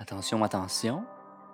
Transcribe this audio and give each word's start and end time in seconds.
Attention, 0.00 0.44
attention, 0.44 1.02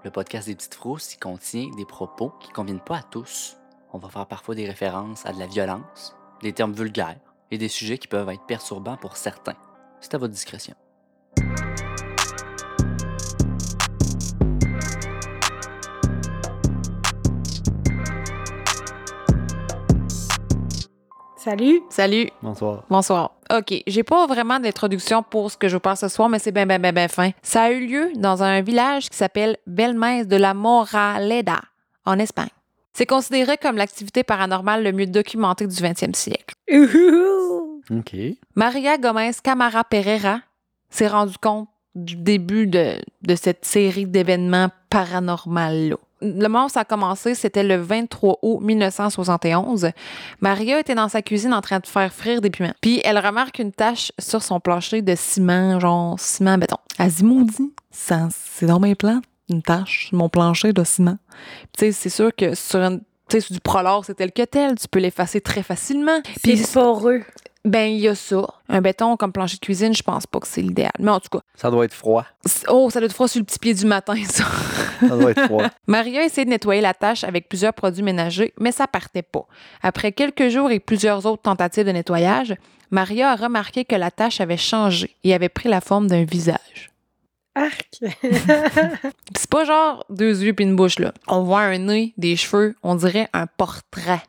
le 0.04 0.10
podcast 0.10 0.48
des 0.48 0.54
petites 0.54 0.74
frousses 0.74 1.14
y 1.14 1.16
contient 1.16 1.70
des 1.78 1.86
propos 1.86 2.34
qui 2.40 2.50
ne 2.50 2.52
conviennent 2.52 2.78
pas 2.78 2.98
à 2.98 3.02
tous. 3.02 3.56
On 3.94 3.98
va 3.98 4.10
faire 4.10 4.26
parfois 4.26 4.54
des 4.54 4.66
références 4.66 5.24
à 5.24 5.32
de 5.32 5.38
la 5.38 5.46
violence, 5.46 6.14
des 6.42 6.52
termes 6.52 6.74
vulgaires 6.74 7.16
et 7.50 7.56
des 7.56 7.68
sujets 7.68 7.96
qui 7.96 8.06
peuvent 8.06 8.28
être 8.28 8.44
perturbants 8.44 8.98
pour 8.98 9.16
certains. 9.16 9.54
C'est 10.02 10.14
à 10.14 10.18
votre 10.18 10.34
discrétion. 10.34 10.74
Salut. 21.38 21.80
Salut. 21.88 22.28
Bonsoir. 22.42 22.84
Bonsoir. 22.90 23.32
OK, 23.58 23.82
j'ai 23.86 24.02
pas 24.02 24.26
vraiment 24.26 24.58
d'introduction 24.58 25.22
pour 25.22 25.50
ce 25.50 25.56
que 25.56 25.68
je 25.68 25.76
vous 25.76 25.80
parle 25.80 25.96
ce 25.96 26.08
soir, 26.08 26.28
mais 26.28 26.38
c'est 26.38 26.52
bien, 26.52 26.66
bien, 26.66 26.78
bien, 26.78 26.92
bien 26.92 27.08
fin. 27.08 27.30
Ça 27.42 27.64
a 27.64 27.70
eu 27.70 27.86
lieu 27.86 28.12
dans 28.16 28.42
un 28.42 28.62
village 28.62 29.08
qui 29.08 29.16
s'appelle 29.16 29.56
Belmez 29.66 30.24
de 30.24 30.36
la 30.36 30.54
Moraleda, 30.54 31.60
en 32.04 32.18
Espagne. 32.18 32.48
C'est 32.92 33.06
considéré 33.06 33.56
comme 33.58 33.76
l'activité 33.76 34.22
paranormale 34.22 34.84
le 34.84 34.92
mieux 34.92 35.06
documentée 35.06 35.66
du 35.66 35.74
20e 35.74 36.14
siècle. 36.14 36.54
Ouhou. 36.70 37.82
OK. 37.90 38.16
Maria 38.54 38.98
Gomez 38.98 39.32
Camara 39.42 39.84
Pereira 39.84 40.40
s'est 40.90 41.08
rendu 41.08 41.36
compte 41.38 41.68
du 41.94 42.16
début 42.16 42.66
de, 42.66 42.94
de 43.22 43.34
cette 43.34 43.64
série 43.64 44.06
d'événements 44.06 44.70
paranormaux-là. 44.90 45.96
Le 46.22 46.48
moment 46.48 46.66
où 46.66 46.68
ça 46.68 46.80
a 46.80 46.84
commencé, 46.84 47.34
c'était 47.34 47.62
le 47.64 47.76
23 47.76 48.38
août 48.42 48.60
1971. 48.60 49.90
Maria 50.40 50.80
était 50.80 50.94
dans 50.94 51.08
sa 51.08 51.22
cuisine 51.22 51.52
en 51.52 51.60
train 51.60 51.80
de 51.80 51.86
faire 51.86 52.12
frire 52.12 52.40
des 52.40 52.50
piments. 52.50 52.72
Puis 52.80 53.00
elle 53.04 53.18
remarque 53.18 53.58
une 53.58 53.72
tache 53.72 54.12
sur 54.18 54.42
son 54.42 54.60
plancher 54.60 55.02
de 55.02 55.14
ciment, 55.14 55.78
genre 55.80 56.18
ciment 56.18 56.56
béton. 56.58 56.76
Elle 56.98 57.10
se 57.10 57.16
dit, 57.18 57.24
maudit, 57.24 57.72
ça- 57.90 58.28
c'est 58.30 58.66
dans 58.66 58.80
mes 58.80 58.94
plans, 58.94 59.20
une 59.50 59.62
tache 59.62 60.08
sur 60.08 60.16
mon 60.18 60.28
plancher 60.28 60.72
de 60.72 60.84
ciment. 60.84 61.18
Puis 61.28 61.68
tu 61.78 61.84
sais, 61.86 61.92
c'est 61.92 62.10
sûr 62.10 62.30
que 62.34 62.54
sur 62.54 62.80
une 62.80 63.00
tu 63.26 63.36
sais, 63.36 63.40
sur 63.40 63.54
du 63.54 63.60
prolore, 63.60 64.04
c'est 64.04 64.14
tel 64.14 64.32
que 64.32 64.42
tel, 64.42 64.74
tu 64.78 64.86
peux 64.86 64.98
l'effacer 64.98 65.40
très 65.40 65.62
facilement. 65.62 66.20
Puis 66.42 66.58
C'est 66.58 66.72
poreux. 66.74 67.22
Ben, 67.64 67.90
il 67.90 67.98
y 67.98 68.08
a 68.08 68.14
ça. 68.14 68.46
Un 68.68 68.80
béton 68.80 69.16
comme 69.16 69.32
plancher 69.32 69.56
de 69.56 69.60
cuisine, 69.60 69.94
je 69.94 70.02
pense 70.02 70.26
pas 70.26 70.40
que 70.40 70.46
c'est 70.46 70.60
l'idéal. 70.60 70.92
Mais 70.98 71.10
en 71.10 71.20
tout 71.20 71.30
cas, 71.30 71.40
Ça 71.54 71.70
doit 71.70 71.84
être 71.86 71.94
froid. 71.94 72.26
oh, 72.68 72.90
ça 72.90 73.00
doit 73.00 73.06
être 73.06 73.14
froid 73.14 73.28
sur 73.28 73.38
le 73.40 73.44
petit 73.44 73.58
pied 73.58 73.72
du 73.74 73.86
matin, 73.86 74.14
ça. 74.28 74.44
Ça 75.00 75.16
doit 75.16 75.30
être 75.30 75.44
froid. 75.46 75.64
Maria 75.86 76.20
a 76.20 76.24
essayé 76.24 76.44
de 76.44 76.50
nettoyer 76.50 76.80
la 76.80 76.94
tâche 76.94 77.24
avec 77.24 77.48
plusieurs 77.48 77.72
produits 77.72 78.02
ménagers, 78.02 78.52
mais 78.60 78.72
ça 78.72 78.86
partait 78.86 79.22
pas. 79.22 79.46
Après 79.82 80.12
quelques 80.12 80.48
jours 80.48 80.70
et 80.70 80.78
plusieurs 80.80 81.24
autres 81.26 81.42
tentatives 81.42 81.86
de 81.86 81.92
nettoyage, 81.92 82.54
Maria 82.90 83.30
a 83.32 83.36
remarqué 83.36 83.84
que 83.84 83.96
la 83.96 84.10
tâche 84.10 84.40
avait 84.40 84.56
changé 84.58 85.16
et 85.24 85.34
avait 85.34 85.48
pris 85.48 85.68
la 85.68 85.80
forme 85.80 86.06
d'un 86.06 86.24
visage. 86.24 86.90
Arc. 87.54 87.88
C'est 89.36 89.50
pas 89.50 89.64
genre 89.64 90.04
deux 90.10 90.42
yeux 90.42 90.52
puis 90.54 90.64
une 90.64 90.76
bouche, 90.76 90.98
là. 90.98 91.12
On 91.28 91.42
voit 91.42 91.60
un 91.60 91.78
nez, 91.78 92.12
des 92.18 92.36
cheveux, 92.36 92.74
on 92.82 92.94
dirait 92.96 93.28
un 93.32 93.46
portrait. 93.46 94.22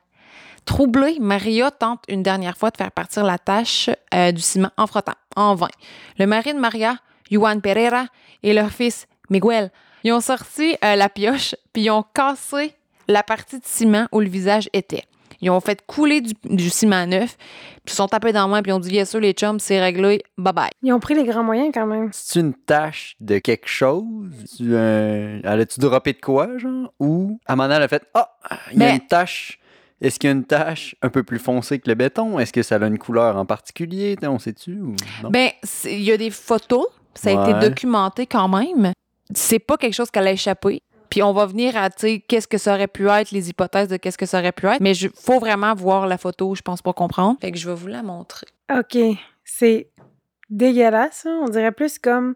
Troublée, 0.65 1.17
Maria 1.19 1.69
tente 1.71 2.03
une 2.07 2.23
dernière 2.23 2.57
fois 2.57 2.71
de 2.71 2.77
faire 2.77 2.91
partir 2.91 3.23
la 3.23 3.37
tâche 3.37 3.89
euh, 4.13 4.31
du 4.31 4.41
ciment 4.41 4.71
en 4.77 4.87
frottant, 4.87 5.13
en 5.35 5.53
vain. 5.55 5.69
Le 6.17 6.25
mari 6.25 6.53
de 6.53 6.59
Maria, 6.59 6.97
Juan 7.29 7.61
Pereira, 7.61 8.07
et 8.41 8.53
leur 8.53 8.69
fils, 8.71 9.07
Miguel, 9.29 9.71
ils 10.03 10.11
ont 10.11 10.21
sorti 10.21 10.75
euh, 10.83 10.95
la 10.95 11.09
pioche 11.09 11.55
puis 11.73 11.83
ils 11.83 11.91
ont 11.91 12.03
cassé 12.13 12.73
la 13.07 13.21
partie 13.21 13.59
de 13.59 13.65
ciment 13.65 14.07
où 14.11 14.19
le 14.19 14.27
visage 14.29 14.69
était. 14.73 15.03
Ils 15.41 15.51
ont 15.51 15.59
fait 15.59 15.85
couler 15.85 16.21
du, 16.21 16.33
du 16.45 16.69
ciment 16.71 17.05
neuf, 17.05 17.37
puis 17.83 17.93
ils 17.93 17.93
sont 17.93 18.07
tapés 18.07 18.31
dans 18.31 18.41
la 18.41 18.47
main 18.47 18.61
puis 18.63 18.71
ils 18.71 18.73
ont 18.75 18.79
dit, 18.79 18.89
bien 18.89 19.05
sûr, 19.05 19.19
les 19.19 19.33
chums, 19.33 19.59
c'est 19.59 19.79
réglé, 19.79 20.23
bye 20.37 20.53
bye. 20.53 20.69
Ils 20.81 20.93
ont 20.93 20.99
pris 20.99 21.13
les 21.13 21.25
grands 21.25 21.43
moyens 21.43 21.69
quand 21.73 21.85
même. 21.85 22.09
C'est 22.11 22.39
une 22.39 22.53
tache 22.55 23.15
de 23.19 23.37
quelque 23.37 23.67
chose? 23.67 24.25
Tu, 24.57 24.63
euh, 24.73 25.39
elle 25.43 25.59
a-tu 25.61 25.79
droppé 25.79 26.13
de 26.13 26.21
quoi, 26.21 26.57
genre? 26.57 26.91
Ou 26.99 27.39
Amanda 27.45 27.75
elle 27.75 27.83
a 27.83 27.87
fait 27.87 28.03
Ah, 28.15 28.31
il 28.71 28.79
y 28.79 28.83
a 28.83 28.87
Ben- 28.87 28.95
une 28.95 29.07
tache. 29.07 29.59
Est-ce 30.05 30.19
qu'il 30.19 30.27
y 30.29 30.33
a 30.33 30.35
une 30.35 30.45
tache 30.45 30.95
un 31.01 31.09
peu 31.09 31.23
plus 31.23 31.39
foncée 31.39 31.79
que 31.79 31.89
le 31.89 31.95
béton? 31.95 32.37
Est-ce 32.37 32.53
que 32.53 32.61
ça 32.61 32.75
a 32.75 32.85
une 32.85 32.99
couleur 32.99 33.37
en 33.37 33.45
particulier? 33.45 34.15
On 34.21 34.37
sait-tu? 34.37 34.79
Ben, 35.29 35.49
il 35.85 36.01
y 36.03 36.11
a 36.11 36.17
des 36.17 36.29
photos, 36.29 36.85
ça 37.15 37.31
a 37.31 37.49
été 37.49 37.67
documenté 37.67 38.27
quand 38.27 38.47
même. 38.47 38.91
C'est 39.33 39.57
pas 39.57 39.77
quelque 39.77 39.93
chose 39.93 40.11
qu'elle 40.11 40.27
a 40.27 40.31
échappé. 40.31 40.83
Puis 41.09 41.23
on 41.23 41.33
va 41.33 41.47
venir 41.47 41.75
à, 41.75 41.89
tu 41.89 41.95
sais, 42.01 42.19
qu'est-ce 42.19 42.47
que 42.47 42.57
ça 42.59 42.75
aurait 42.75 42.87
pu 42.87 43.07
être, 43.07 43.31
les 43.31 43.49
hypothèses 43.49 43.87
de 43.87 43.97
qu'est-ce 43.97 44.17
que 44.17 44.25
ça 44.27 44.39
aurait 44.39 44.51
pu 44.51 44.67
être. 44.67 44.79
Mais 44.79 44.95
il 44.95 45.09
faut 45.09 45.39
vraiment 45.39 45.73
voir 45.73 46.05
la 46.05 46.17
photo, 46.19 46.53
je 46.53 46.61
pense, 46.61 46.81
pour 46.83 46.93
comprendre. 46.93 47.37
Fait 47.41 47.51
que 47.51 47.57
je 47.57 47.67
vais 47.67 47.75
vous 47.75 47.87
la 47.87 48.03
montrer. 48.03 48.45
OK. 48.71 48.97
C'est 49.43 49.89
dégueulasse. 50.49 51.25
hein? 51.25 51.39
On 51.43 51.49
dirait 51.49 51.71
plus 51.71 51.97
comme 51.99 52.35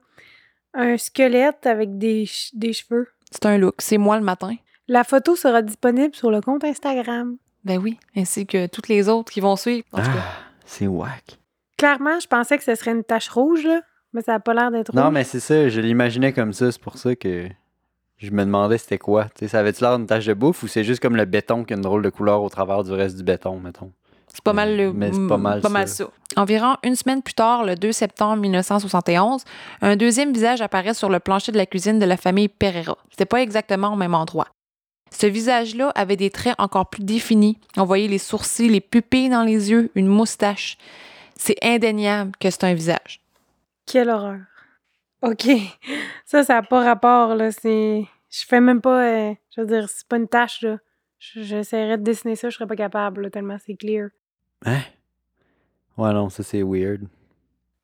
un 0.74 0.98
squelette 0.98 1.66
avec 1.66 1.98
des, 1.98 2.28
des 2.54 2.74
cheveux. 2.74 3.08
C'est 3.32 3.46
un 3.46 3.58
look. 3.58 3.76
C'est 3.80 3.98
moi 3.98 4.18
le 4.18 4.24
matin. 4.24 4.56
La 4.88 5.04
photo 5.04 5.36
sera 5.36 5.62
disponible 5.62 6.16
sur 6.16 6.32
le 6.32 6.42
compte 6.42 6.64
Instagram. 6.64 7.38
Ben 7.64 7.78
oui, 7.78 8.00
ainsi 8.16 8.46
que 8.46 8.68
toutes 8.68 8.88
les 8.88 9.10
autres 9.10 9.32
qui 9.32 9.42
vont 9.42 9.56
suivre. 9.56 9.86
En 9.92 9.98
tout 9.98 10.06
cas. 10.06 10.12
Ah, 10.18 10.44
c'est 10.66 10.88
whack. 10.88 11.40
Clairement, 11.78 12.20
je 12.20 12.28
pensais 12.28 12.58
que 12.58 12.64
ce 12.64 12.76
serait 12.76 12.92
une 12.92 13.04
tache 13.04 13.30
rouge, 13.30 13.64
là, 13.64 13.82
mais 14.14 14.22
ça 14.22 14.34
n'a 14.34 14.40
pas 14.40 14.54
l'air 14.54 14.72
d'être 14.72 14.92
rouge. 14.92 15.02
Non, 15.02 15.12
mais 15.12 15.24
c'est 15.24 15.40
ça, 15.40 15.70
je 15.70 15.82
l'imaginais 15.82 16.34
comme 16.34 16.54
ça, 16.54 16.72
c'est 16.72 16.82
pour 16.82 16.98
ça 16.98 17.16
que 17.16 17.48
je 18.18 18.32
me 18.32 18.44
demandais 18.44 18.78
c'était 18.78 18.98
quoi. 18.98 19.26
Tu 19.26 19.40
sais, 19.40 19.48
ça 19.48 19.60
avait-tu 19.60 19.82
l'air 19.82 19.98
d'une 19.98 20.08
tache 20.08 20.26
de 20.26 20.34
bouffe 20.34 20.64
ou 20.64 20.68
c'est 20.68 20.84
juste 20.84 21.02
comme 21.02 21.16
le 21.16 21.26
béton 21.26 21.64
qui 21.64 21.74
a 21.74 21.78
une 21.78 21.82
drôle 21.82 22.02
de 22.02 22.10
couleur 22.10 22.44
au 22.44 22.50
travers 22.50 22.84
du 22.84 22.92
reste 22.92 23.18
du 23.18 23.24
béton, 23.24 23.60
mettons? 23.60 23.92
C'est 24.28 24.44
pas 24.44 24.54
mal 24.54 24.78
le. 24.78 24.94
Mais 24.94 25.12
c'est 25.12 25.28
pas 25.28 25.38
mal 25.38 25.62
ça. 25.62 25.86
ça. 25.88 26.06
Environ 26.36 26.76
une 26.84 26.96
semaine 26.96 27.24
plus 27.24 27.34
tard, 27.34 27.64
le 27.64 27.76
2 27.76 27.92
septembre 27.92 28.42
1971, 28.42 29.44
un 29.82 29.96
deuxième 29.96 30.32
visage 30.32 30.62
apparaît 30.62 30.94
sur 30.94 31.10
le 31.10 31.20
plancher 31.20 31.52
de 31.52 31.58
la 31.58 31.66
cuisine 31.66 31.98
de 31.98 32.06
la 32.06 32.16
famille 32.16 32.48
Pereira. 32.48 32.98
C'était 33.10 33.26
pas 33.26 33.42
exactement 33.42 33.94
au 33.94 33.96
même 33.96 34.14
endroit. 34.14 34.48
Ce 35.20 35.28
visage-là 35.28 35.90
avait 35.96 36.16
des 36.16 36.30
traits 36.30 36.56
encore 36.60 36.90
plus 36.90 37.04
définis. 37.04 37.58
On 37.76 37.84
voyait 37.84 38.08
les 38.08 38.18
sourcils, 38.20 38.70
les 38.70 38.80
pupilles 38.82 39.30
dans 39.30 39.44
les 39.44 39.70
yeux, 39.72 39.92
une 39.96 40.08
moustache. 40.08 40.78
C'est 41.36 41.58
indéniable 41.62 42.32
que 42.40 42.50
c'est 42.50 42.64
un 42.64 42.74
visage. 42.74 43.20
Quelle 43.86 44.10
horreur. 44.10 44.40
OK. 45.22 45.48
Ça, 46.26 46.44
ça 46.44 46.54
n'a 46.56 46.64
pas 46.64 46.84
rapport, 46.84 47.36
là. 47.36 47.52
C'est... 47.52 48.06
Je 48.30 48.46
fais 48.46 48.62
même 48.62 48.80
pas... 48.80 49.04
euh, 49.06 49.34
Je 49.56 49.62
veux 49.62 49.68
dire, 49.68 49.90
c'est 49.90 50.08
pas 50.08 50.18
une 50.18 50.28
tache, 50.28 50.62
là. 50.62 50.78
Je- 51.18 51.42
J'essaierais 51.42 51.98
de 51.98 52.04
dessiner 52.04 52.36
ça, 52.38 52.50
je 52.50 52.56
serais 52.56 52.68
pas 52.68 52.78
capable, 52.78 53.24
là, 53.24 53.30
tellement 53.30 53.58
c'est 53.66 53.76
clear. 53.76 54.10
Hein? 54.66 54.80
Ouais, 55.98 56.14
non, 56.14 56.30
ça 56.30 56.44
c'est 56.44 56.64
weird. 56.64 57.02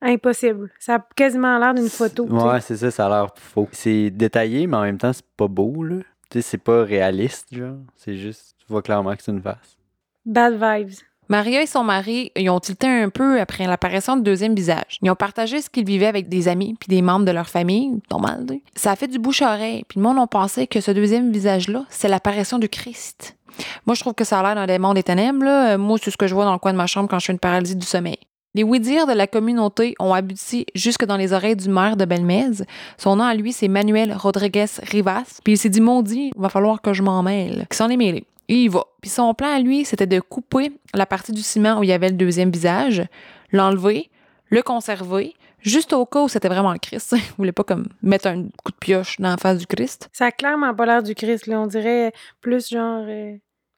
Impossible. 0.01 0.69
Ça 0.79 0.95
a 0.95 1.05
quasiment 1.15 1.57
l'air 1.57 1.73
d'une 1.73 1.89
photo. 1.89 2.25
Ouais, 2.27 2.61
c'est 2.61 2.77
ça, 2.77 2.91
ça 2.91 3.07
a 3.07 3.09
l'air 3.09 3.27
faux. 3.35 3.67
C'est 3.73 4.09
détaillé, 4.11 4.67
mais 4.67 4.77
en 4.77 4.83
même 4.83 4.97
temps, 4.97 5.11
c'est 5.11 5.25
pas 5.35 5.47
beau, 5.49 5.83
là. 5.83 5.97
Tu 6.35 6.41
sais, 6.41 6.49
c'est 6.49 6.57
pas 6.57 6.83
réaliste, 6.83 7.47
genre. 7.55 7.77
C'est 7.95 8.17
juste, 8.17 8.55
tu 8.59 8.65
vois 8.67 8.81
clairement 8.81 9.15
que 9.15 9.23
c'est 9.23 9.31
une 9.31 9.41
face. 9.41 9.77
Bad 10.25 10.55
vibes. 10.55 10.95
Maria 11.29 11.61
et 11.61 11.65
son 11.65 11.85
mari, 11.85 12.33
ils 12.35 12.49
ont 12.49 12.59
tilté 12.59 12.87
un 12.87 13.07
peu 13.07 13.39
après 13.39 13.65
l'apparition 13.67 14.17
du 14.17 14.23
deuxième 14.23 14.53
visage. 14.53 14.99
Ils 15.01 15.09
ont 15.09 15.15
partagé 15.15 15.61
ce 15.61 15.69
qu'ils 15.69 15.85
vivaient 15.85 16.07
avec 16.07 16.27
des 16.27 16.49
amis 16.49 16.75
puis 16.77 16.89
des 16.89 17.01
membres 17.01 17.23
de 17.23 17.31
leur 17.31 17.47
famille, 17.47 18.01
normal. 18.11 18.43
tu 18.49 18.55
sais. 18.55 18.61
Ça 18.75 18.91
a 18.91 18.95
fait 18.97 19.07
du 19.07 19.17
bouche-oreille. 19.17 19.85
Puis 19.87 19.97
le 19.97 20.03
monde, 20.03 20.17
on 20.17 20.27
pensait 20.27 20.67
que 20.67 20.81
ce 20.81 20.91
deuxième 20.91 21.31
visage-là, 21.31 21.85
c'est 21.89 22.09
l'apparition 22.09 22.59
du 22.59 22.67
Christ. 22.67 23.37
Moi, 23.85 23.95
je 23.95 24.01
trouve 24.01 24.13
que 24.13 24.25
ça 24.25 24.37
a 24.41 24.43
l'air 24.43 24.55
d'un 24.55 24.67
démon 24.67 24.93
des 24.93 25.03
ténèbres. 25.03 25.45
là. 25.45 25.77
Moi, 25.77 25.97
c'est 26.03 26.11
ce 26.11 26.17
que 26.17 26.27
je 26.27 26.35
vois 26.35 26.43
dans 26.43 26.51
le 26.51 26.59
coin 26.59 26.73
de 26.73 26.77
ma 26.77 26.85
chambre 26.85 27.07
quand 27.07 27.19
je 27.19 27.27
fais 27.27 27.33
une 27.33 27.39
paralysie 27.39 27.77
du 27.77 27.85
sommeil. 27.85 28.19
Les 28.55 28.63
oui-dire 28.63 29.05
de 29.05 29.11
la 29.11 29.27
communauté 29.27 29.95
ont 29.99 30.13
abouti 30.13 30.65
jusque 30.73 31.03
dans 31.03 31.17
les 31.17 31.33
oreilles 31.33 31.57
du 31.57 31.67
maire 31.67 31.97
de 31.97 32.05
Belmez. 32.05 32.63
Son 32.97 33.17
nom 33.17 33.25
à 33.25 33.35
lui, 33.35 33.51
c'est 33.51 33.67
Manuel 33.67 34.13
Rodriguez 34.13 34.67
Rivas. 34.81 35.41
Puis 35.43 35.53
il 35.53 35.57
s'est 35.57 35.67
dit, 35.67 35.81
maudit, 35.81 36.31
il 36.33 36.41
va 36.41 36.47
falloir 36.47 36.81
que 36.81 36.93
je 36.93 37.03
m'en 37.03 37.21
mêle. 37.21 37.67
Qui 37.69 37.75
s'en 37.75 37.89
est 37.89 37.97
mêlé. 37.97 38.25
Et 38.47 38.63
il 38.63 38.69
va. 38.69 38.85
Puis 39.01 39.09
son 39.09 39.33
plan 39.33 39.53
à 39.53 39.59
lui, 39.59 39.83
c'était 39.83 40.07
de 40.07 40.21
couper 40.21 40.71
la 40.93 41.05
partie 41.05 41.33
du 41.33 41.41
ciment 41.41 41.79
où 41.79 41.83
il 41.83 41.89
y 41.89 41.91
avait 41.91 42.07
le 42.07 42.15
deuxième 42.15 42.49
visage, 42.49 43.03
l'enlever, 43.51 44.09
le 44.47 44.61
conserver, 44.61 45.33
juste 45.59 45.91
au 45.91 46.05
cas 46.05 46.21
où 46.21 46.29
c'était 46.29 46.47
vraiment 46.47 46.71
le 46.71 46.79
Christ. 46.79 47.11
Il 47.17 47.33
voulait 47.37 47.51
pas 47.51 47.65
comme 47.65 47.87
mettre 48.01 48.27
un 48.27 48.43
coup 48.63 48.71
de 48.71 48.77
pioche 48.79 49.19
dans 49.19 49.31
la 49.31 49.37
face 49.37 49.57
du 49.57 49.67
Christ. 49.67 50.07
Ça 50.13 50.27
a 50.27 50.31
clairement 50.31 50.73
pas 50.73 50.85
l'air 50.85 51.03
du 51.03 51.13
Christ, 51.13 51.47
là. 51.47 51.59
On 51.59 51.67
dirait 51.67 52.13
plus 52.39 52.69
genre 52.69 53.03
euh, 53.05 53.35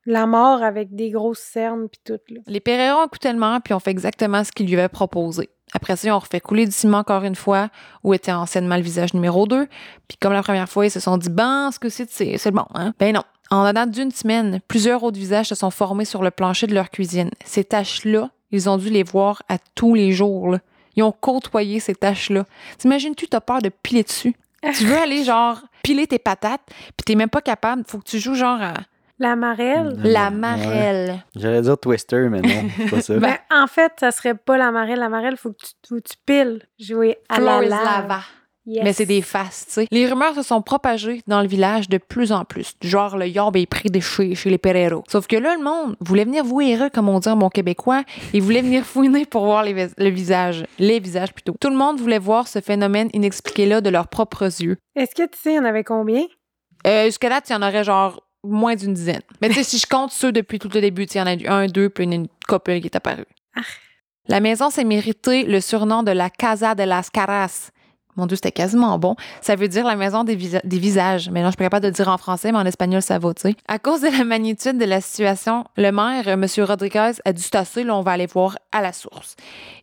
la 0.07 0.25
mort 0.25 0.63
avec 0.63 0.95
des 0.95 1.11
grosses 1.11 1.39
cernes 1.39 1.89
pis 1.89 1.99
tout, 2.03 2.19
là. 2.29 2.39
Les 2.47 2.61
Pereira 2.61 3.01
ont 3.01 3.05
écouté 3.05 3.31
le 3.31 3.37
maire 3.37 3.59
puis 3.63 3.73
ont 3.73 3.79
fait 3.79 3.91
exactement 3.91 4.43
ce 4.43 4.51
qu'il 4.51 4.65
lui 4.67 4.73
avait 4.73 4.89
proposé. 4.89 5.49
Après 5.73 5.97
ça, 5.97 6.07
ils 6.07 6.11
ont 6.11 6.19
refait 6.19 6.39
couler 6.39 6.65
du 6.65 6.71
ciment 6.71 6.99
encore 6.99 7.23
une 7.23 7.35
fois, 7.35 7.67
où 8.03 8.13
était 8.13 8.31
anciennement 8.31 8.77
le 8.77 8.81
visage 8.81 9.13
numéro 9.13 9.45
2. 9.47 9.67
Puis 10.07 10.17
comme 10.17 10.31
la 10.31 10.41
première 10.41 10.69
fois, 10.69 10.85
ils 10.85 10.91
se 10.91 11.01
sont 11.01 11.17
dit, 11.17 11.29
ben, 11.29 11.71
ce 11.73 11.79
que 11.79 11.89
c'est, 11.89 12.09
c'est 12.09 12.37
c'est 12.37 12.51
bon, 12.51 12.65
hein? 12.73 12.93
Ben 12.99 13.13
non. 13.13 13.23
En 13.51 13.67
dedans 13.67 13.85
d'une 13.85 14.11
semaine, 14.11 14.61
plusieurs 14.67 15.03
autres 15.03 15.17
visages 15.19 15.47
se 15.47 15.55
sont 15.55 15.71
formés 15.71 16.05
sur 16.05 16.23
le 16.23 16.31
plancher 16.31 16.67
de 16.67 16.73
leur 16.73 16.89
cuisine. 16.89 17.29
Ces 17.45 17.65
taches-là, 17.65 18.29
ils 18.51 18.69
ont 18.69 18.77
dû 18.77 18.89
les 18.89 19.03
voir 19.03 19.43
à 19.49 19.57
tous 19.75 19.93
les 19.93 20.13
jours. 20.13 20.49
là. 20.49 20.59
Ils 20.95 21.03
ont 21.03 21.11
côtoyé 21.11 21.79
ces 21.81 21.95
taches-là. 21.95 22.45
T'imagines-tu, 22.77 23.27
t'as 23.27 23.41
peur 23.41 23.61
de 23.61 23.69
piler 23.69 24.03
dessus? 24.03 24.35
tu 24.73 24.85
veux 24.85 24.97
aller, 25.01 25.23
genre, 25.25 25.59
piler 25.83 26.07
tes 26.07 26.19
patates, 26.19 26.61
puis 26.67 27.03
t'es 27.05 27.15
même 27.15 27.29
pas 27.29 27.41
capable. 27.41 27.83
Faut 27.87 27.99
que 27.99 28.05
tu 28.05 28.19
joues, 28.19 28.35
genre, 28.35 28.61
à 28.61 28.73
La 29.19 29.35
marelle? 29.35 29.95
La 30.03 30.25
Ouais. 30.29 30.31
marelle. 30.35 31.23
J'allais 31.35 31.61
dire 31.61 31.77
Twister, 31.77 32.27
mais 32.29 32.41
non, 32.41 32.69
c'est 32.77 32.89
pas 32.89 33.01
ça. 33.01 33.13
Ben, 33.19 33.35
en 33.51 33.67
fait, 33.67 33.93
ça 33.99 34.11
serait 34.11 34.35
pas 34.35 34.57
la 34.57 34.71
marelle. 34.71 34.99
La 34.99 35.09
marelle, 35.09 35.37
faut 35.37 35.51
que 35.51 35.57
tu, 35.57 35.71
faut 35.87 35.95
que 35.95 36.01
tu 36.01 36.15
piles. 36.25 36.61
Jouer 36.79 37.17
à 37.29 37.39
la 37.39 37.57
Floor 37.59 37.63
is 37.63 37.69
lave. 37.69 37.83
lava. 37.83 38.19
Yes. 38.69 38.83
Mais 38.83 38.91
c'est 38.91 39.05
des 39.05 39.21
faces, 39.21 39.65
tu 39.67 39.71
sais. 39.71 39.87
Les 39.91 40.05
rumeurs 40.07 40.35
se 40.35 40.41
sont 40.41 40.61
propagées 40.61 41.21
dans 41.25 41.41
le 41.41 41.47
village 41.47 41.87
de 41.87 41.97
plus 41.97 42.33
en 42.33 42.43
plus. 42.43 42.73
Genre, 42.81 43.17
le 43.17 43.25
yob 43.25 43.55
est 43.55 43.65
pris 43.65 43.89
de 43.89 44.01
chez, 44.01 44.35
chez 44.35 44.49
les 44.49 44.57
Pereiro. 44.57 45.03
Sauf 45.07 45.25
que 45.25 45.37
là, 45.37 45.55
le 45.55 45.63
monde 45.63 45.95
voulait 46.01 46.25
venir 46.25 46.43
heureux, 46.43 46.89
comme 46.93 47.07
on 47.07 47.17
dit 47.19 47.29
en 47.29 47.37
bon 47.37 47.47
québécois. 47.49 48.03
Il 48.33 48.41
voulait 48.41 48.61
venir 48.61 48.83
fouiner 48.85 49.25
pour 49.25 49.45
voir 49.45 49.63
les, 49.63 49.87
le 49.97 50.09
visage. 50.09 50.65
Les 50.79 50.99
visages, 50.99 51.33
plutôt. 51.33 51.55
Tout 51.61 51.69
le 51.69 51.77
monde 51.77 51.97
voulait 52.01 52.19
voir 52.19 52.49
ce 52.49 52.59
phénomène 52.59 53.09
inexpliqué-là 53.13 53.79
de 53.79 53.89
leurs 53.89 54.09
propres 54.09 54.43
yeux. 54.61 54.75
Est-ce 54.97 55.15
que 55.15 55.23
tu 55.27 55.37
sais, 55.41 55.53
il 55.53 55.55
y 55.55 55.59
en 55.59 55.65
avait 55.65 55.85
combien? 55.85 56.23
Euh, 56.85 57.05
Jusqu'à 57.05 57.29
date, 57.29 57.49
il 57.49 57.53
y 57.53 57.55
en 57.55 57.61
aurait 57.61 57.85
genre 57.85 58.21
moins 58.43 58.75
d'une 58.75 58.93
dizaine. 58.93 59.21
Mais 59.41 59.49
tu 59.49 59.55
sais, 59.55 59.63
si 59.63 59.77
je 59.77 59.87
compte 59.87 60.11
ceux 60.11 60.31
depuis 60.31 60.59
tout 60.59 60.69
le 60.73 60.81
début, 60.81 61.03
il 61.03 61.17
y 61.17 61.21
en 61.21 61.27
a 61.27 61.33
eu 61.33 61.47
un, 61.47 61.67
deux, 61.67 61.89
puis 61.89 62.03
il 62.03 62.07
y 62.07 62.09
en 62.09 62.11
a 62.13 62.15
une 62.15 62.27
couple 62.47 62.79
qui 62.79 62.87
est 62.87 62.95
apparue. 62.95 63.25
Ah. 63.55 63.61
La 64.27 64.39
maison 64.39 64.69
s'est 64.69 64.83
mérité 64.83 65.43
le 65.43 65.61
surnom 65.61 66.03
de 66.03 66.11
la 66.11 66.29
Casa 66.29 66.75
de 66.75 66.83
las 66.83 67.09
Caras. 67.09 67.71
Mon 68.17 68.25
Dieu, 68.25 68.35
c'était 68.35 68.51
quasiment 68.51 68.97
bon. 68.97 69.15
Ça 69.41 69.55
veut 69.55 69.67
dire 69.67 69.85
la 69.85 69.95
maison 69.95 70.23
des, 70.23 70.35
visa- 70.35 70.61
des 70.63 70.79
visages. 70.79 71.29
Mais 71.29 71.41
non, 71.43 71.51
je 71.51 71.55
suis 71.61 71.69
pas 71.69 71.79
de 71.79 71.85
le 71.87 71.93
dire 71.93 72.07
en 72.07 72.17
français, 72.17 72.51
mais 72.51 72.57
en 72.57 72.65
espagnol, 72.65 73.01
ça 73.03 73.19
va, 73.19 73.31
tu 73.35 73.43
sais. 73.43 73.55
À 73.67 73.77
cause 73.77 74.01
de 74.01 74.07
la 74.07 74.23
magnitude 74.23 74.79
de 74.79 74.85
la 74.85 75.01
situation, 75.01 75.65
le 75.77 75.91
maire, 75.91 76.27
M. 76.27 76.43
Rodriguez, 76.59 77.11
a 77.23 77.31
dû 77.31 77.41
se 77.43 77.51
tasser. 77.51 77.83
Là, 77.83 77.95
on 77.95 78.01
va 78.01 78.13
aller 78.13 78.25
voir 78.25 78.57
à 78.71 78.81
la 78.81 78.91
source. 78.91 79.35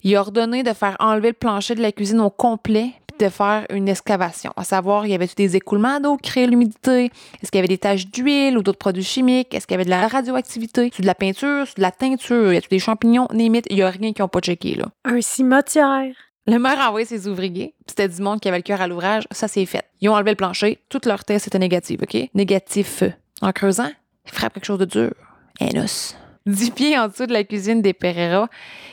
Il 0.02 0.14
a 0.16 0.20
ordonné 0.20 0.64
de 0.64 0.72
faire 0.72 0.96
enlever 0.98 1.28
le 1.28 1.34
plancher 1.34 1.76
de 1.76 1.80
la 1.80 1.92
cuisine 1.92 2.20
au 2.20 2.30
complet 2.30 2.90
de 3.24 3.30
faire 3.30 3.66
une 3.70 3.88
excavation. 3.88 4.52
À 4.56 4.64
savoir, 4.64 5.06
il 5.06 5.10
y 5.10 5.14
avait 5.14 5.28
des 5.36 5.56
écoulements 5.56 6.00
d'eau 6.00 6.16
qui 6.16 6.30
créaient 6.30 6.46
l'humidité? 6.46 7.10
Est-ce 7.42 7.50
qu'il 7.50 7.58
y 7.58 7.60
avait 7.60 7.68
des 7.68 7.78
taches 7.78 8.06
d'huile 8.06 8.58
ou 8.58 8.62
d'autres 8.62 8.78
produits 8.78 9.04
chimiques? 9.04 9.54
Est-ce 9.54 9.66
qu'il 9.66 9.74
y 9.74 9.76
avait 9.76 9.84
de 9.84 9.90
la 9.90 10.06
radioactivité? 10.06 10.90
C'est 10.94 11.02
de 11.02 11.06
la 11.06 11.14
peinture? 11.14 11.64
C'est 11.66 11.78
de 11.78 11.82
la 11.82 11.90
teinture? 11.90 12.52
Y 12.52 12.56
a 12.56 12.60
des 12.60 12.78
champignons? 12.78 13.28
Limite, 13.32 13.66
il 13.70 13.78
y 13.78 13.82
a 13.82 13.90
rien 13.90 14.12
qui 14.12 14.22
n'ont 14.22 14.28
pas 14.28 14.40
checké, 14.40 14.74
là. 14.74 14.86
Un 15.04 15.20
cimetière. 15.20 16.14
Le 16.46 16.58
maire 16.58 16.78
a 16.78 16.88
envoyé 16.88 17.06
ses 17.06 17.26
ouvriers, 17.26 17.74
puis 17.86 17.94
c'était 17.96 18.08
du 18.08 18.20
monde 18.20 18.38
qui 18.38 18.48
avait 18.48 18.58
le 18.58 18.62
cœur 18.62 18.82
à 18.82 18.86
l'ouvrage. 18.86 19.24
Ça, 19.30 19.48
c'est 19.48 19.64
fait. 19.64 19.84
Ils 20.02 20.10
ont 20.10 20.14
enlevé 20.14 20.30
le 20.32 20.36
plancher. 20.36 20.78
Toutes 20.90 21.06
leurs 21.06 21.24
tests 21.24 21.46
étaient 21.46 21.58
négatifs, 21.58 22.00
OK? 22.02 22.28
Négatif. 22.34 23.02
En 23.40 23.52
creusant, 23.52 23.90
ils 24.26 24.32
frappent 24.32 24.52
quelque 24.52 24.66
chose 24.66 24.78
de 24.78 24.84
dur. 24.84 25.12
Un 25.60 25.82
os. 25.82 26.16
Dix 26.46 26.70
pieds 26.70 26.98
en 26.98 27.08
dessous 27.08 27.24
de 27.24 27.32
la 27.32 27.42
cuisine 27.42 27.80
des 27.80 27.94
Pereira, 27.94 28.48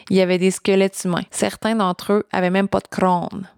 il 0.10 0.16
y 0.16 0.22
avait 0.22 0.38
des 0.38 0.52
squelettes 0.52 1.04
humains. 1.04 1.24
Certains 1.32 1.76
d'entre 1.76 2.14
eux 2.14 2.24
avaient 2.32 2.50
même 2.50 2.70
pas 2.70 2.80
de 2.80 2.88
crâne. 2.88 3.50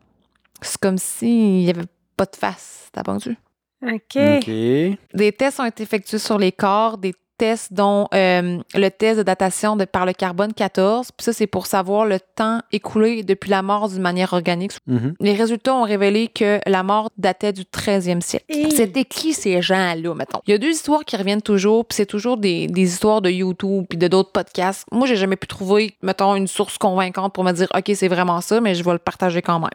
C'est 0.64 0.80
comme 0.80 0.98
s'il 0.98 1.62
y 1.62 1.70
avait 1.70 1.86
pas 2.18 2.26
de 2.26 2.36
face. 2.36 2.90
T'as 2.92 3.04
pendu? 3.04 3.38
OK. 3.82 4.18
OK. 4.18 4.48
Des 4.48 5.32
tests 5.38 5.60
ont 5.60 5.66
été 5.66 5.84
effectués 5.84 6.20
sur 6.20 6.38
les 6.38 6.52
corps, 6.52 6.98
des 6.98 7.14
tests 7.44 7.74
dont 7.74 8.08
euh, 8.14 8.60
le 8.74 8.90
test 8.90 9.18
de 9.18 9.24
datation 9.24 9.76
de, 9.76 9.84
par 9.84 10.06
le 10.06 10.14
carbone 10.14 10.54
14. 10.54 11.10
Puis 11.12 11.26
ça, 11.26 11.34
c'est 11.34 11.46
pour 11.48 11.66
savoir 11.68 12.06
le 12.06 12.20
temps 12.36 12.60
écoulé 12.72 13.24
depuis 13.24 13.50
la 13.50 13.62
mort 13.62 13.90
d'une 13.90 14.02
manière 14.02 14.32
organique. 14.32 14.72
Mhm. 14.88 15.16
Les 15.20 15.34
résultats 15.34 15.76
ont 15.76 15.84
révélé 15.84 16.30
que 16.30 16.60
la 16.66 16.84
mort 16.84 17.10
datait 17.18 17.52
du 17.52 17.64
13e 17.66 18.22
siècle. 18.22 18.46
Et- 18.48 18.70
C'était 18.72 19.04
qui 19.04 19.34
ces 19.34 19.62
gens-là, 19.62 20.14
mettons? 20.16 20.40
Il 20.48 20.52
y 20.52 20.54
a 20.54 20.58
deux 20.58 20.70
histoires 20.70 21.04
qui 21.04 21.18
reviennent 21.18 21.42
toujours, 21.42 21.86
puis 21.86 21.98
c'est 21.98 22.06
toujours 22.06 22.38
des, 22.38 22.68
des 22.68 22.84
histoires 22.84 23.22
de 23.22 23.30
YouTube 23.30 23.86
puis 23.90 23.98
de 23.98 24.08
d'autres 24.08 24.32
podcasts. 24.32 24.86
Moi, 24.92 25.06
j'ai 25.06 25.18
jamais 25.18 25.36
pu 25.36 25.48
trouver, 25.48 25.96
mettons, 26.02 26.36
une 26.36 26.48
source 26.48 26.78
convaincante 26.78 27.34
pour 27.34 27.44
me 27.44 27.52
dire, 27.52 27.68
OK, 27.76 27.92
c'est 27.94 28.08
vraiment 28.08 28.40
ça, 28.40 28.62
mais 28.62 28.74
je 28.74 28.84
vais 28.86 28.94
le 28.94 29.00
partager 29.00 29.42
quand 29.42 29.60
même. 29.60 29.70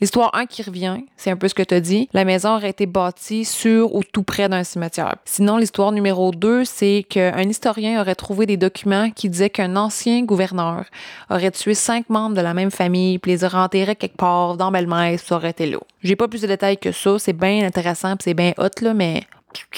L'histoire 0.00 0.30
1 0.34 0.46
qui 0.46 0.62
revient, 0.62 0.96
c'est 1.16 1.30
un 1.30 1.36
peu 1.36 1.46
ce 1.46 1.54
que 1.54 1.62
tu 1.62 1.74
as 1.74 1.80
dit. 1.80 2.08
La 2.12 2.24
maison 2.24 2.56
aurait 2.56 2.70
été 2.70 2.86
bâtie 2.86 3.44
sur 3.44 3.94
ou 3.94 4.02
tout 4.02 4.24
près 4.24 4.48
d'un 4.48 4.64
cimetière. 4.64 5.14
Sinon, 5.24 5.58
l'histoire 5.58 5.92
numéro 5.92 6.32
2, 6.32 6.64
c'est 6.64 7.03
qu'un 7.04 7.48
historien 7.48 8.00
aurait 8.00 8.14
trouvé 8.14 8.46
des 8.46 8.56
documents 8.56 9.10
qui 9.10 9.28
disaient 9.28 9.50
qu'un 9.50 9.76
ancien 9.76 10.22
gouverneur 10.22 10.84
aurait 11.30 11.50
tué 11.50 11.74
cinq 11.74 12.08
membres 12.10 12.36
de 12.36 12.40
la 12.40 12.54
même 12.54 12.70
famille, 12.70 13.18
puis 13.18 13.32
les 13.32 13.44
aurait 13.44 13.58
enterrés 13.58 13.96
quelque 13.96 14.16
part 14.16 14.56
dans 14.56 14.70
Bellemare, 14.70 15.18
ça 15.18 15.36
aurait 15.36 15.50
été 15.50 15.66
là. 15.66 15.78
J'ai 16.02 16.16
pas 16.16 16.28
plus 16.28 16.42
de 16.42 16.46
détails 16.46 16.78
que 16.78 16.92
ça, 16.92 17.18
c'est 17.18 17.32
bien 17.32 17.64
intéressant, 17.64 18.16
puis 18.16 18.24
c'est 18.24 18.34
bien 18.34 18.52
hot, 18.58 18.82
là, 18.82 18.94
mais 18.94 19.24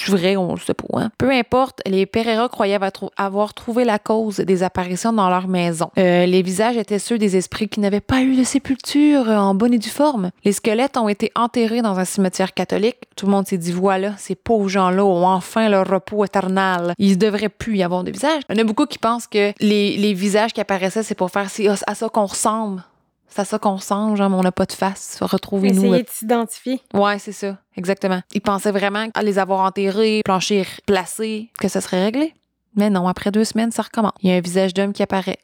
vrai, 0.09 0.37
on 0.37 0.55
le 0.55 0.61
sait 0.61 0.75
pas. 0.75 0.87
Hein? 0.95 1.11
Peu 1.19 1.31
importe, 1.31 1.81
les 1.87 2.07
Pereira 2.07 2.49
croyaient 2.49 2.75
avoir, 2.75 2.93
trou- 2.93 3.11
avoir 3.17 3.55
trouvé 3.55 3.85
la 3.85 3.99
cause 3.99 4.37
des 4.37 4.63
apparitions 4.63 5.13
dans 5.13 5.29
leur 5.29 5.49
maison. 5.49 5.91
Euh, 5.99 6.27
les 6.27 6.43
visages 6.43 6.77
étaient 6.77 6.99
ceux 6.99 7.19
des 7.19 7.37
esprits 7.37 7.69
qui 7.69 7.81
n'avaient 7.81 8.01
pas 8.01 8.23
eu 8.23 8.37
de 8.37 8.45
sépulture 8.45 9.29
euh, 9.29 9.37
en 9.37 9.55
bonne 9.55 9.75
et 9.75 9.79
due 9.79 9.89
forme. 9.89 10.31
Les 10.45 10.53
squelettes 10.53 10.97
ont 10.97 11.09
été 11.09 11.33
enterrés 11.35 11.83
dans 11.83 11.99
un 11.99 12.05
cimetière 12.05 12.55
catholique. 12.55 12.97
Tout 13.17 13.27
le 13.27 13.33
monde 13.33 13.47
s'est 13.47 13.59
dit 13.59 13.73
voilà, 13.73 14.15
ces 14.19 14.35
pauvres 14.35 14.69
gens-là 14.69 15.05
ont 15.05 15.27
enfin 15.27 15.69
leur 15.69 15.89
repos 15.89 16.25
éternel. 16.25 16.95
Il 16.99 17.19
devrait 17.19 17.49
plus 17.49 17.77
y 17.77 17.83
avoir 17.83 18.05
de 18.05 18.11
visage. 18.11 18.43
Il 18.49 18.57
y 18.57 18.61
en 18.61 18.63
a 18.63 18.67
beaucoup 18.67 18.87
qui 18.87 18.99
pensent 18.99 19.27
que 19.27 19.53
les, 19.61 20.15
visages 20.15 20.53
qui 20.53 20.61
apparaissaient, 20.61 21.03
c'est 21.03 21.15
pour 21.15 21.31
faire 21.31 21.51
c'est 21.51 21.69
à 21.69 21.95
ça 21.95 22.09
qu'on 22.09 22.27
ressemble. 22.27 22.83
C'est 23.29 23.41
à 23.41 23.45
ça 23.45 23.59
qu'on 23.59 23.77
ressemble, 23.77 24.17
genre, 24.17 24.31
mais 24.31 24.37
on 24.37 24.43
n'a 24.43 24.53
pas 24.53 24.67
de 24.67 24.73
face. 24.73 25.19
Retrouvez-nous. 25.21 25.85
Essayer 25.85 26.03
de 26.03 26.09
s'identifier. 26.09 26.81
Ouais, 26.95 27.19
c'est 27.19 27.33
ça, 27.33 27.59
exactement. 27.77 28.21
Ils 28.33 28.41
pensaient 28.41 28.71
vraiment 28.71 29.09
à 29.15 29.23
les 29.23 29.39
avoir 29.39 29.61
enterrés, 29.61 30.23
plancher 30.25 30.67
placé, 30.87 31.51
que 31.61 31.69
ça 31.69 31.81
serait 31.81 32.03
réglé. 32.05 32.35
Mais 32.77 32.89
non, 32.91 33.09
après 33.09 33.31
deux 33.31 33.45
semaines, 33.45 33.73
ça 33.73 33.83
recommence. 33.83 34.13
Il 34.23 34.31
y 34.31 34.33
a 34.33 34.37
un 34.37 34.41
visage 34.41 34.75
d'homme 34.75 34.93
qui 34.93 35.03
apparaît. 35.03 35.39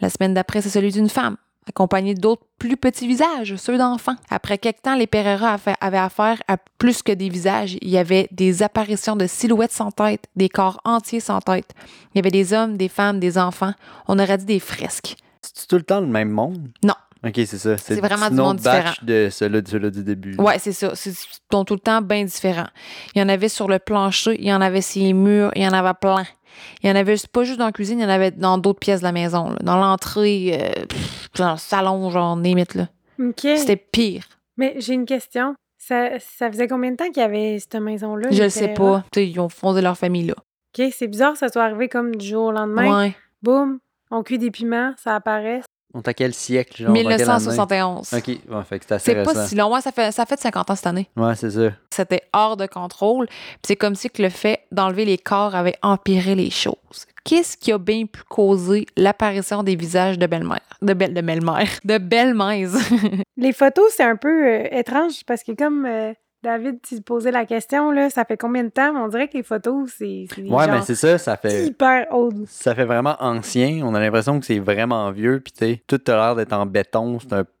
La 0.00 0.10
semaine 0.10 0.34
d'après, 0.34 0.60
c'est 0.60 0.70
celui 0.70 0.90
d'une 0.90 1.08
femme, 1.08 1.36
accompagné 1.68 2.14
d'autres 2.14 2.42
plus 2.58 2.76
petits 2.76 3.06
visages, 3.06 3.56
ceux 3.56 3.78
d'enfants. 3.78 4.16
Après 4.28 4.58
quelque 4.58 4.82
temps, 4.82 4.96
les 4.96 5.06
Pereira 5.06 5.56
avaient 5.80 5.98
affaire 5.98 6.42
à 6.48 6.56
plus 6.78 7.02
que 7.02 7.12
des 7.12 7.28
visages. 7.28 7.78
Il 7.80 7.88
y 7.88 7.98
avait 7.98 8.28
des 8.32 8.62
apparitions 8.62 9.16
de 9.16 9.26
silhouettes 9.26 9.72
sans 9.72 9.92
tête, 9.92 10.26
des 10.36 10.48
corps 10.48 10.80
entiers 10.84 11.20
sans 11.20 11.40
tête. 11.40 11.70
Il 12.12 12.18
y 12.18 12.20
avait 12.20 12.30
des 12.30 12.52
hommes, 12.52 12.76
des 12.76 12.88
femmes, 12.88 13.20
des 13.20 13.38
enfants. 13.38 13.72
On 14.08 14.18
aurait 14.18 14.38
dit 14.38 14.44
des 14.44 14.60
fresques. 14.60 15.16
C'est 15.42 15.68
tout 15.68 15.76
le 15.76 15.82
temps 15.82 16.00
le 16.00 16.06
même 16.06 16.30
monde? 16.30 16.70
Non. 16.82 16.94
OK, 17.24 17.32
c'est 17.34 17.58
ça. 17.58 17.76
C'est 17.78 17.96
le 17.96 18.00
vraiment 18.00 18.28
du 18.28 18.34
nom 18.34 18.44
monde 18.44 18.58
de 18.58 18.62
batch 18.62 19.02
de 19.02 19.28
ceux-là 19.30 19.60
ceux 19.66 19.90
du 19.90 20.04
début. 20.04 20.36
Ouais, 20.36 20.58
c'est 20.58 20.72
ça. 20.72 20.94
C'est 20.94 21.12
sont 21.50 21.64
tout 21.64 21.74
le 21.74 21.80
temps 21.80 22.02
bien 22.02 22.24
différents. 22.24 22.66
Il 23.14 23.20
y 23.20 23.22
en 23.22 23.28
avait 23.28 23.48
sur 23.48 23.68
le 23.68 23.78
plancher, 23.78 24.36
il 24.38 24.46
y 24.46 24.52
en 24.52 24.60
avait 24.60 24.80
sur 24.80 25.02
les 25.02 25.12
murs, 25.12 25.50
il 25.54 25.62
y 25.62 25.68
en 25.68 25.72
avait 25.72 25.94
plein. 25.94 26.24
Il 26.82 26.88
y 26.88 26.92
en 26.92 26.96
avait 26.96 27.16
pas 27.32 27.44
juste 27.44 27.58
dans 27.58 27.66
la 27.66 27.72
cuisine, 27.72 27.98
il 27.98 28.02
y 28.02 28.06
en 28.06 28.10
avait 28.10 28.30
dans 28.30 28.58
d'autres 28.58 28.78
pièces 28.80 29.00
de 29.00 29.04
la 29.04 29.12
maison. 29.12 29.50
là. 29.50 29.56
Dans 29.62 29.76
l'entrée, 29.76 30.58
euh, 30.60 30.84
dans 31.36 31.52
le 31.52 31.58
salon, 31.58 32.10
genre, 32.10 32.36
limite, 32.36 32.74
là. 32.74 32.88
OK. 33.20 33.40
C'était 33.40 33.76
pire. 33.76 34.24
Mais 34.56 34.74
j'ai 34.78 34.94
une 34.94 35.06
question. 35.06 35.54
Ça, 35.78 36.18
ça 36.18 36.50
faisait 36.50 36.68
combien 36.68 36.92
de 36.92 36.96
temps 36.96 37.06
qu'il 37.10 37.18
y 37.22 37.24
avait 37.24 37.58
cette 37.58 37.76
maison-là? 37.76 38.28
Je 38.30 38.42
le 38.42 38.48
sais 38.48 38.68
pas. 38.68 39.04
Ils 39.16 39.38
ont 39.40 39.48
fondé 39.48 39.82
leur 39.82 39.98
famille, 39.98 40.26
là. 40.26 40.34
OK, 40.76 40.86
c'est 40.92 41.06
bizarre 41.06 41.32
que 41.32 41.38
ça 41.38 41.48
soit 41.48 41.62
arrivé 41.62 41.88
comme 41.88 42.16
du 42.16 42.26
jour 42.26 42.46
au 42.46 42.52
lendemain. 42.52 43.04
Ouais. 43.04 43.16
Boum, 43.42 43.78
on 44.10 44.22
cuit 44.22 44.38
des 44.38 44.50
piments, 44.50 44.94
ça 44.96 45.14
apparaît. 45.14 45.60
On 45.94 46.00
est 46.00 46.08
à 46.08 46.14
quel 46.14 46.34
siècle? 46.34 46.82
Genre, 46.82 46.88
dans 46.88 46.94
quelle 46.94 47.06
année? 47.06 47.16
1971. 47.16 48.12
OK, 48.14 48.26
ouais, 48.26 48.38
fait 48.68 48.78
que 48.80 48.84
c'est 48.88 48.94
assez 48.94 49.04
C'est 49.12 49.22
pas 49.22 49.30
récent. 49.30 49.46
si 49.46 49.54
long. 49.54 49.72
Ouais, 49.72 49.80
ça 49.80 49.92
fait, 49.92 50.10
ça 50.12 50.26
fait 50.26 50.40
50 50.40 50.70
ans 50.70 50.74
cette 50.76 50.86
année. 50.88 51.08
Ouais, 51.16 51.34
c'est 51.36 51.50
ça. 51.50 51.70
C'était 51.90 52.22
hors 52.32 52.56
de 52.56 52.66
contrôle. 52.66 53.26
Puis 53.28 53.58
c'est 53.68 53.76
comme 53.76 53.94
si 53.94 54.10
que 54.10 54.20
le 54.20 54.28
fait 54.28 54.60
d'enlever 54.72 55.04
les 55.04 55.18
corps 55.18 55.54
avait 55.54 55.76
empiré 55.82 56.34
les 56.34 56.50
choses. 56.50 56.74
Qu'est-ce 57.24 57.56
qui 57.56 57.72
a 57.72 57.78
bien 57.78 58.04
pu 58.06 58.22
causer 58.28 58.84
l'apparition 58.96 59.62
des 59.62 59.76
visages 59.76 60.18
de 60.18 60.26
belle-mère? 60.26 60.60
De 60.82 60.92
belle 60.92 61.14
de 61.14 61.20
belle-mère. 61.22 61.68
De 61.84 61.96
belle-maise? 61.96 62.76
Les 63.38 63.52
photos, 63.52 63.90
c'est 63.96 64.02
un 64.02 64.16
peu 64.16 64.46
euh, 64.46 64.68
étrange 64.70 65.24
parce 65.26 65.42
que 65.42 65.52
comme 65.52 65.86
euh, 65.86 66.12
David, 66.44 66.78
tu 66.82 67.00
posais 67.00 67.30
la 67.32 67.44
question, 67.46 67.90
là, 67.90 68.10
ça 68.10 68.24
fait 68.24 68.36
combien 68.36 68.62
de 68.64 68.68
temps? 68.68 68.92
On 68.94 69.08
dirait 69.08 69.26
que 69.28 69.36
les 69.36 69.42
photos, 69.42 69.90
c'est 69.96 70.26
c'est 70.34 70.42
Ouais, 70.42 70.66
mais 70.66 70.74
genre 70.74 70.84
c'est 70.84 70.94
ça, 70.94 71.18
ça 71.18 71.36
fait... 71.36 71.66
hyper 71.66 72.06
old. 72.12 72.44
Ça 72.46 72.74
fait 72.74 72.84
vraiment 72.84 73.16
ancien. 73.18 73.80
On 73.82 73.94
a 73.94 74.00
l'impression 74.00 74.38
que 74.38 74.46
c'est 74.46 74.58
vraiment 74.60 75.10
vieux. 75.10 75.40
Puis, 75.40 75.52
tu 75.52 75.78
tout 75.98 76.00
a 76.12 76.14
l'air 76.16 76.36
d'être 76.36 76.52
en 76.52 76.66
béton. 76.66 77.18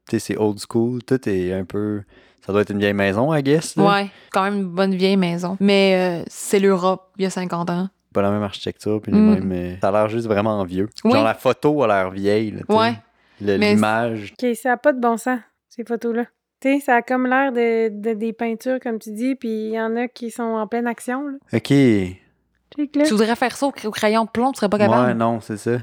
C'est 0.08 0.18
c'est 0.20 0.36
old 0.36 0.58
school. 0.70 1.02
Tout 1.02 1.28
est 1.28 1.52
un 1.52 1.64
peu... 1.64 2.02
Ça 2.46 2.52
doit 2.52 2.60
être 2.60 2.70
une 2.70 2.78
vieille 2.78 2.92
maison, 2.92 3.34
I 3.34 3.42
guess. 3.42 3.74
là. 3.76 3.84
ouais, 3.90 4.10
quand 4.30 4.42
même 4.44 4.54
une 4.56 4.68
bonne 4.68 4.94
vieille 4.94 5.16
maison. 5.16 5.56
Mais 5.60 6.20
euh, 6.20 6.24
c'est 6.28 6.58
l'Europe, 6.60 7.10
il 7.16 7.22
y 7.22 7.26
a 7.26 7.30
50 7.30 7.70
ans. 7.70 7.88
Pas 8.12 8.20
la 8.22 8.30
même 8.30 8.42
architecture. 8.42 9.00
Puis 9.00 9.10
les 9.12 9.18
Mm. 9.18 9.30
mêmes... 9.34 9.44
mais 9.44 9.78
Ça 9.80 9.88
a 9.88 9.92
l'air 9.92 10.08
juste 10.10 10.26
vraiment 10.26 10.62
vieux. 10.64 10.88
Oui. 11.04 11.12
Genre, 11.12 11.24
la 11.24 11.32
photo 11.34 11.82
a 11.82 11.86
l'air 11.88 12.10
vieille. 12.10 12.50
là. 12.50 12.60
Ouais. 12.68 12.92
Le- 13.40 13.56
Mais- 13.58 13.74
L'image. 13.74 14.34
OK, 14.40 14.54
ça 14.54 14.68
n'a 14.68 14.76
pas 14.76 14.92
de 14.92 15.00
bon 15.00 15.16
sens, 15.16 15.40
ces 15.70 15.84
photos-là. 15.84 16.24
Tu 16.60 16.72
sais, 16.74 16.80
ça 16.80 16.96
a 16.96 17.02
comme 17.02 17.26
l'air 17.26 17.52
de, 17.52 17.88
de- 17.90 18.14
des 18.14 18.32
peintures, 18.32 18.78
comme 18.80 18.98
tu 18.98 19.10
dis, 19.12 19.34
puis 19.34 19.48
il 19.68 19.70
y 19.74 19.80
en 19.80 19.96
a 19.96 20.08
qui 20.08 20.30
sont 20.30 20.42
en 20.42 20.66
pleine 20.66 20.86
action, 20.86 21.26
là. 21.28 21.36
OK. 21.52 21.68
Check, 21.68 22.96
là. 22.96 23.04
Tu 23.04 23.10
voudrais 23.10 23.36
faire 23.36 23.54
ça 23.56 23.66
au, 23.66 23.70
cr- 23.70 23.86
au 23.86 23.90
crayon 23.90 24.24
de 24.24 24.30
plomb, 24.30 24.52
tu 24.52 24.58
serais 24.58 24.68
pas 24.68 24.78
capable? 24.78 25.08
Ouais, 25.08 25.14
non, 25.14 25.40
c'est 25.40 25.56
ça. 25.58 25.78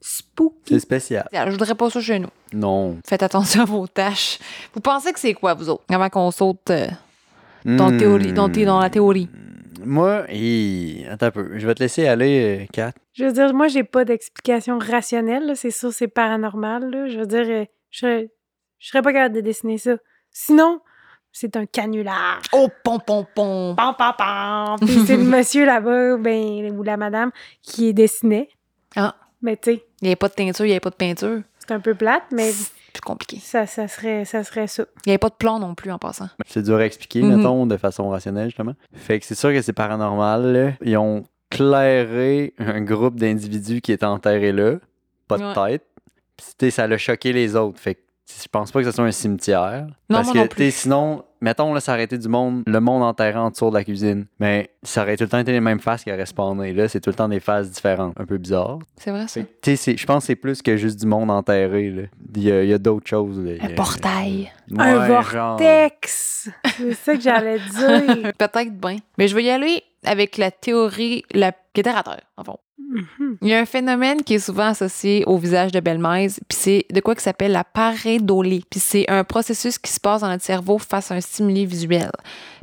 Spooky. 0.00 0.74
C'est 0.74 0.80
spécial. 0.80 1.26
Je 1.32 1.50
voudrais 1.50 1.74
pas 1.74 1.88
ça 1.88 2.00
chez 2.00 2.18
nous. 2.18 2.28
Non. 2.52 2.98
Faites 3.06 3.22
attention 3.22 3.62
à 3.62 3.64
vos 3.64 3.86
tâches. 3.86 4.38
Vous 4.74 4.80
pensez 4.80 5.12
que 5.12 5.20
c'est 5.20 5.32
quoi, 5.34 5.54
vous 5.54 5.68
autres? 5.70 5.84
Avant 5.88 6.10
qu'on 6.10 6.30
saute 6.30 6.68
euh, 6.70 6.86
dans, 7.64 7.90
Hmm. 7.90 7.96
théorie, 7.96 8.32
dans, 8.32 8.50
thé- 8.50 8.66
dans 8.66 8.80
la 8.80 8.90
théorie? 8.90 9.28
Moi, 9.84 10.24
hi, 10.30 11.04
attends 11.10 11.26
un 11.26 11.30
peu. 11.30 11.58
Je 11.58 11.66
vais 11.66 11.74
te 11.74 11.82
laisser 11.82 12.06
aller, 12.06 12.62
euh, 12.62 12.66
Kat. 12.72 12.92
Je 13.14 13.24
veux 13.24 13.32
dire, 13.32 13.52
moi, 13.54 13.68
j'ai 13.68 13.84
pas 13.84 14.04
d'explication 14.04 14.78
rationnelle, 14.78 15.46
là. 15.46 15.54
C'est 15.54 15.70
sûr, 15.70 15.92
c'est 15.92 16.08
paranormal, 16.08 16.90
là. 16.90 17.06
Je 17.08 17.18
veux 17.20 17.26
dire, 17.26 17.46
euh, 17.48 17.64
je 17.90 17.98
serais, 18.00 18.30
je 18.78 18.88
serais 18.88 19.02
pas 19.02 19.12
capable 19.12 19.34
de 19.36 19.40
dessiner 19.40 19.78
ça. 19.78 19.96
Sinon, 20.36 20.80
c'est 21.32 21.56
un 21.56 21.64
canular. 21.64 22.40
Oh, 22.52 22.68
pom, 22.82 22.98
pom, 23.00 23.24
pom. 23.34 23.74
Pam, 23.76 23.94
pam, 23.96 24.12
pam. 24.18 24.76
Puis 24.80 25.04
c'est 25.06 25.16
le 25.16 25.22
monsieur 25.24 25.64
là-bas, 25.64 26.16
ben, 26.18 26.76
ou 26.76 26.82
la 26.82 26.96
madame, 26.96 27.30
qui 27.62 27.94
dessinait. 27.94 28.48
Ah. 28.96 29.14
Mais 29.40 29.56
tu 29.56 29.74
sais, 29.74 29.84
Il 30.00 30.04
n'y 30.04 30.08
avait 30.08 30.16
pas 30.16 30.28
de 30.28 30.34
teinture, 30.34 30.64
il 30.64 30.68
n'y 30.68 30.72
avait 30.74 30.80
pas 30.80 30.90
de 30.90 30.94
peinture. 30.96 31.40
c'est 31.58 31.72
un 31.72 31.80
peu 31.80 31.94
plate, 31.94 32.24
mais 32.32 32.50
plus 32.92 33.00
compliqué. 33.00 33.38
Ça, 33.40 33.66
ça, 33.66 33.88
serait, 33.88 34.24
ça 34.24 34.42
serait 34.44 34.66
ça. 34.66 34.84
Il 35.04 35.08
n'y 35.08 35.12
avait 35.12 35.18
pas 35.18 35.28
de 35.30 35.34
plan 35.34 35.58
non 35.58 35.74
plus 35.74 35.90
en 35.92 35.98
passant. 35.98 36.28
C'est 36.46 36.62
dur 36.62 36.76
à 36.76 36.84
expliquer, 36.86 37.22
Mhm. 37.22 37.36
mettons, 37.36 37.66
de 37.66 37.76
façon 37.76 38.08
rationnelle, 38.08 38.46
justement. 38.48 38.74
Fait 38.94 39.20
que 39.20 39.26
c'est 39.26 39.34
sûr 39.34 39.50
que 39.52 39.62
c'est 39.62 39.72
paranormal. 39.72 40.52
là. 40.52 40.72
Ils 40.82 40.96
ont 40.96 41.24
clairé 41.50 42.54
un 42.58 42.80
groupe 42.80 43.16
d'individus 43.18 43.80
qui 43.80 43.92
étaient 43.92 44.04
enterrés 44.06 44.52
là, 44.52 44.76
pas 45.28 45.38
de 45.38 45.44
Ouais. 45.44 45.54
tête. 45.78 45.86
Puis, 46.36 46.46
tu 46.58 46.66
sais, 46.66 46.70
ça 46.70 46.86
l'a 46.86 46.98
choqué 46.98 47.32
les 47.32 47.54
autres. 47.56 47.78
Fait 47.80 47.94
que 47.94 48.00
je 48.26 48.48
pense 48.50 48.72
pas 48.72 48.80
que 48.80 48.86
ce 48.86 48.92
soit 48.92 49.04
un 49.04 49.10
cimetière. 49.10 49.86
Non, 50.08 50.16
parce 50.18 50.26
moi 50.26 50.34
que, 50.34 50.38
non 50.38 50.46
plus. 50.48 50.70
sinon, 50.74 51.24
mettons, 51.40 51.74
là, 51.74 51.80
ça 51.80 51.92
aurait 51.92 52.04
été 52.04 52.16
du 52.18 52.28
monde, 52.28 52.62
le 52.66 52.80
monde 52.80 53.02
enterré 53.02 53.36
en 53.38 53.50
dessous 53.50 53.68
de 53.68 53.74
la 53.74 53.84
cuisine. 53.84 54.26
Mais 54.40 54.70
ça 54.82 55.02
aurait 55.02 55.16
tout 55.16 55.24
le 55.24 55.28
temps 55.28 55.38
été 55.38 55.52
les 55.52 55.60
mêmes 55.60 55.80
faces 55.80 56.04
qui 56.04 56.12
auraient 56.12 56.24
spawné. 56.26 56.72
Là, 56.72 56.88
c'est 56.88 57.00
tout 57.00 57.10
le 57.10 57.16
temps 57.16 57.28
des 57.28 57.40
faces 57.40 57.70
différentes. 57.70 58.18
Un 58.18 58.24
peu 58.24 58.38
bizarre. 58.38 58.78
C'est 58.96 59.10
vrai, 59.10 59.26
ça. 59.28 59.40
Je 59.64 60.06
pense 60.06 60.22
que 60.22 60.26
c'est 60.26 60.36
plus 60.36 60.62
que 60.62 60.76
juste 60.76 60.98
du 61.00 61.06
monde 61.06 61.30
enterré. 61.30 61.90
là. 61.90 62.02
Il 62.34 62.42
y 62.42 62.72
a, 62.72 62.78
d'autres 62.78 63.06
choses. 63.06 63.38
là. 63.40 63.52
Un 63.60 63.66
a- 63.72 63.74
portail. 63.74 64.50
un 64.76 65.00
Ouais, 65.00 65.06
genre. 65.08 65.56
vortex! 65.58 66.48
C'est 66.76 66.94
ça 66.94 67.14
que 67.14 67.20
j'allais 67.20 67.58
dire. 67.58 68.32
Peut-être 68.38 68.72
bien. 68.80 68.96
Mais 69.18 69.28
je 69.28 69.34
vais 69.34 69.44
y 69.44 69.50
aller 69.50 69.82
avec 70.04 70.36
la 70.38 70.50
théorie 70.50 71.24
la... 71.32 71.52
qui 71.52 71.80
est 71.80 71.82
terre 71.82 71.96
à 71.98 72.02
terre, 72.02 72.20
en 72.36 72.44
fond. 72.44 72.58
Mhm. 72.78 73.38
Il 73.42 73.48
y 73.48 73.54
a 73.54 73.60
un 73.60 73.66
phénomène 73.66 74.22
qui 74.22 74.34
est 74.34 74.38
souvent 74.38 74.66
associé 74.66 75.24
au 75.26 75.38
visage 75.38 75.72
de 75.72 75.80
belle-mère, 75.80 76.28
puis 76.48 76.58
c'est 76.58 76.86
de 76.92 77.00
quoi 77.00 77.14
qui 77.14 77.22
s'appelle 77.22 77.52
la 77.52 77.64
pareidolie. 77.64 78.64
Puis 78.68 78.80
c'est 78.80 79.08
un 79.08 79.24
processus 79.24 79.78
qui 79.78 79.92
se 79.92 80.00
passe 80.00 80.22
dans 80.22 80.28
notre 80.28 80.44
cerveau 80.44 80.78
face 80.78 81.10
à 81.10 81.14
un 81.14 81.20
stimuli 81.20 81.66
visuel. 81.66 82.10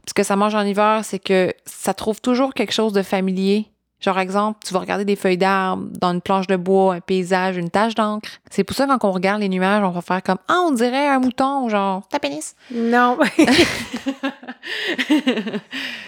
Puis 0.03 0.09
ce 0.09 0.13
que 0.13 0.23
ça 0.23 0.35
mange 0.35 0.55
en 0.55 0.63
hiver, 0.63 1.01
c'est 1.03 1.19
que 1.19 1.53
ça 1.65 1.93
trouve 1.93 2.21
toujours 2.21 2.53
quelque 2.53 2.73
chose 2.73 2.93
de 2.93 3.01
familier. 3.01 3.70
Genre, 4.01 4.17
exemple, 4.19 4.59
tu 4.65 4.73
vas 4.73 4.79
regarder 4.79 5.05
des 5.05 5.15
feuilles 5.15 5.37
d'arbre 5.37 5.85
dans 5.99 6.11
une 6.11 6.21
planche 6.21 6.47
de 6.47 6.55
bois, 6.55 6.95
un 6.95 6.99
paysage, 7.01 7.57
une 7.57 7.69
tache 7.69 7.95
d'encre. 7.95 8.29
C'est 8.49 8.63
pour 8.63 8.75
ça, 8.75 8.87
quand 8.87 9.03
on 9.07 9.11
regarde 9.11 9.41
les 9.41 9.49
nuages, 9.49 9.83
on 9.83 9.91
va 9.91 10.01
faire 10.01 10.23
comme 10.23 10.37
Ah, 10.47 10.63
on 10.67 10.71
dirait 10.71 11.07
un 11.07 11.19
mouton, 11.19 11.69
genre, 11.69 12.07
ta 12.09 12.19
pénis. 12.19 12.55
Non. 12.73 13.17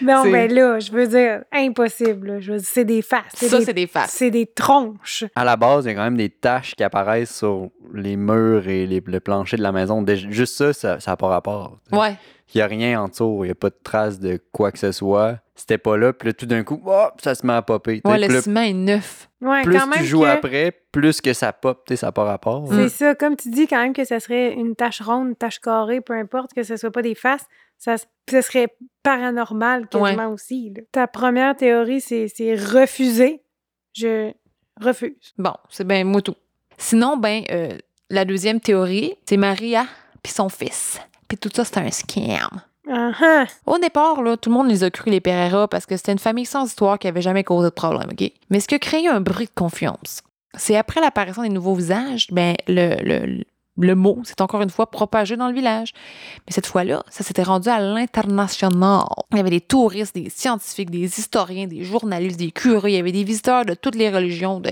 non, 0.01 0.25
mais 0.25 0.47
là, 0.47 0.79
je 0.79 0.91
veux 0.91 1.07
dire, 1.07 1.43
impossible. 1.51 2.27
là. 2.27 2.39
Je 2.39 2.53
veux 2.53 2.57
dire, 2.59 2.67
c'est 2.69 2.85
des 2.85 3.01
faces. 3.01 3.23
Ça, 3.35 3.62
c'est 3.62 3.73
des 3.73 3.88
faces. 3.88 4.12
C'est 4.12 4.31
des 4.31 4.45
tronches. 4.45 5.23
À 5.35 5.43
la 5.43 5.55
base, 5.55 5.85
il 5.85 5.89
y 5.89 5.91
a 5.91 5.95
quand 5.95 6.03
même 6.03 6.17
des 6.17 6.29
taches 6.29 6.75
qui 6.75 6.83
apparaissent 6.83 7.35
sur 7.38 7.69
les 7.93 8.15
murs 8.15 8.67
et 8.67 8.85
les- 8.85 9.03
le 9.05 9.19
plancher 9.19 9.57
de 9.57 9.63
la 9.63 9.71
maison. 9.71 10.01
Déjà, 10.01 10.29
juste 10.29 10.71
ça, 10.73 11.00
ça 11.00 11.12
n'a 11.12 11.17
pas 11.17 11.27
rapport. 11.27 11.77
Ouais. 11.91 12.15
Il 12.53 12.57
n'y 12.57 12.62
a 12.62 12.67
rien 12.67 13.01
en 13.01 13.07
dessous. 13.07 13.39
Il 13.41 13.45
n'y 13.45 13.51
a 13.51 13.55
pas 13.55 13.69
de 13.69 13.77
trace 13.83 14.19
de 14.19 14.39
quoi 14.51 14.71
que 14.71 14.77
ce 14.79 14.91
soit. 14.91 15.39
C'était 15.55 15.77
pas 15.77 15.97
là. 15.97 16.13
Puis 16.13 16.27
là, 16.29 16.33
tout 16.33 16.45
d'un 16.45 16.63
coup, 16.63 16.81
hop, 16.85 17.19
ça 17.21 17.35
se 17.35 17.45
met 17.45 17.53
à 17.53 17.62
popper. 17.62 18.01
Ouais, 18.05 18.19
le 18.19 18.27
là, 18.33 18.41
ciment 18.41 18.62
est 18.62 18.73
neuf. 18.73 19.29
Ouais, 19.41 19.62
plus 19.63 19.77
quand 19.77 19.88
même 19.88 20.00
tu 20.00 20.05
joues 20.05 20.21
que- 20.21 20.25
après, 20.27 20.71
plus 20.91 21.21
que 21.21 21.33
ça 21.33 21.51
pop. 21.53 21.83
tu 21.85 21.93
sais, 21.93 21.97
Ça 21.97 22.07
n'a 22.07 22.12
pas 22.12 22.23
rapport. 22.23 22.67
C'est 22.71 22.89
ça, 22.89 23.15
comme 23.15 23.35
tu 23.35 23.50
dis 23.50 23.67
quand 23.67 23.81
même 23.81 23.93
que 23.93 24.03
ça 24.05 24.19
serait 24.19 24.53
une 24.53 24.75
tache 24.75 25.01
ronde, 25.01 25.29
une 25.29 25.35
tache 25.35 25.59
carrée, 25.59 26.01
peu 26.01 26.13
importe, 26.13 26.53
que 26.53 26.63
ce 26.63 26.75
soit 26.77 26.91
pas 26.91 27.01
des 27.01 27.15
faces, 27.15 27.45
ça, 27.77 27.95
ce 28.29 28.41
serait 28.41 28.67
paranormal 29.03 29.88
quasiment 29.88 30.29
aussi. 30.29 30.73
là. 30.75 30.81
Ta 30.91 31.07
première 31.07 31.55
théorie, 31.55 32.01
c'est 32.01 32.27
c'est 32.27 32.55
refuser. 32.55 33.41
Je 33.95 34.31
refuse. 34.81 35.33
Bon, 35.38 35.53
c'est 35.69 35.85
bien 35.88 36.03
moi 36.03 36.21
tout. 36.21 36.35
Sinon, 36.77 37.17
ben, 37.17 37.43
euh, 37.51 37.77
la 38.09 38.25
deuxième 38.25 38.59
théorie, 38.59 39.15
c'est 39.27 39.38
Maria 39.38 39.85
puis 40.23 40.31
son 40.33 40.50
fils. 40.50 41.00
Puis 41.27 41.37
tout 41.37 41.49
ça, 41.53 41.63
c'est 41.65 41.77
un 41.77 41.89
scam. 41.91 42.61
Ah. 42.91 43.45
Au 43.65 43.77
départ, 43.77 44.21
là, 44.21 44.35
tout 44.35 44.49
le 44.49 44.55
monde 44.55 44.67
les 44.69 44.83
a 44.83 44.91
cru 44.91 45.09
les 45.09 45.21
Pereira 45.21 45.67
parce 45.69 45.85
que 45.85 45.95
c'était 45.95 46.11
une 46.11 46.19
famille 46.19 46.45
sans 46.45 46.65
histoire 46.65 46.99
qui 46.99 47.07
avait 47.07 47.21
jamais 47.21 47.43
causé 47.43 47.65
de 47.69 47.73
problème, 47.73 48.09
OK? 48.11 48.29
Mais 48.49 48.59
ce 48.59 48.67
qui 48.67 48.75
a 48.75 48.79
créé 48.79 49.07
un 49.07 49.21
bruit 49.21 49.45
de 49.45 49.51
confiance, 49.55 50.21
c'est 50.55 50.75
après 50.75 50.99
l'apparition 50.99 51.43
des 51.43 51.49
nouveaux 51.49 51.75
visages, 51.75 52.27
ben, 52.31 52.55
le, 52.67 52.95
le, 53.01 53.43
le 53.79 53.95
mot 53.95 54.19
s'est 54.25 54.41
encore 54.41 54.61
une 54.61 54.69
fois 54.69 54.91
propagé 54.91 55.37
dans 55.37 55.47
le 55.47 55.53
village. 55.53 55.93
Mais 56.45 56.51
cette 56.53 56.67
fois-là, 56.67 57.03
ça 57.09 57.23
s'était 57.23 57.41
rendu 57.43 57.69
à 57.69 57.79
l'international. 57.79 59.05
Il 59.31 59.37
y 59.37 59.39
avait 59.39 59.49
des 59.49 59.61
touristes, 59.61 60.13
des 60.13 60.29
scientifiques, 60.29 60.91
des 60.91 61.05
historiens, 61.19 61.67
des 61.67 61.83
journalistes, 61.85 62.37
des 62.37 62.51
curés, 62.51 62.91
il 62.91 62.95
y 62.95 62.99
avait 62.99 63.11
des 63.13 63.23
visiteurs 63.23 63.65
de 63.65 63.73
toutes 63.75 63.95
les 63.95 64.09
religions, 64.09 64.59
de- 64.59 64.69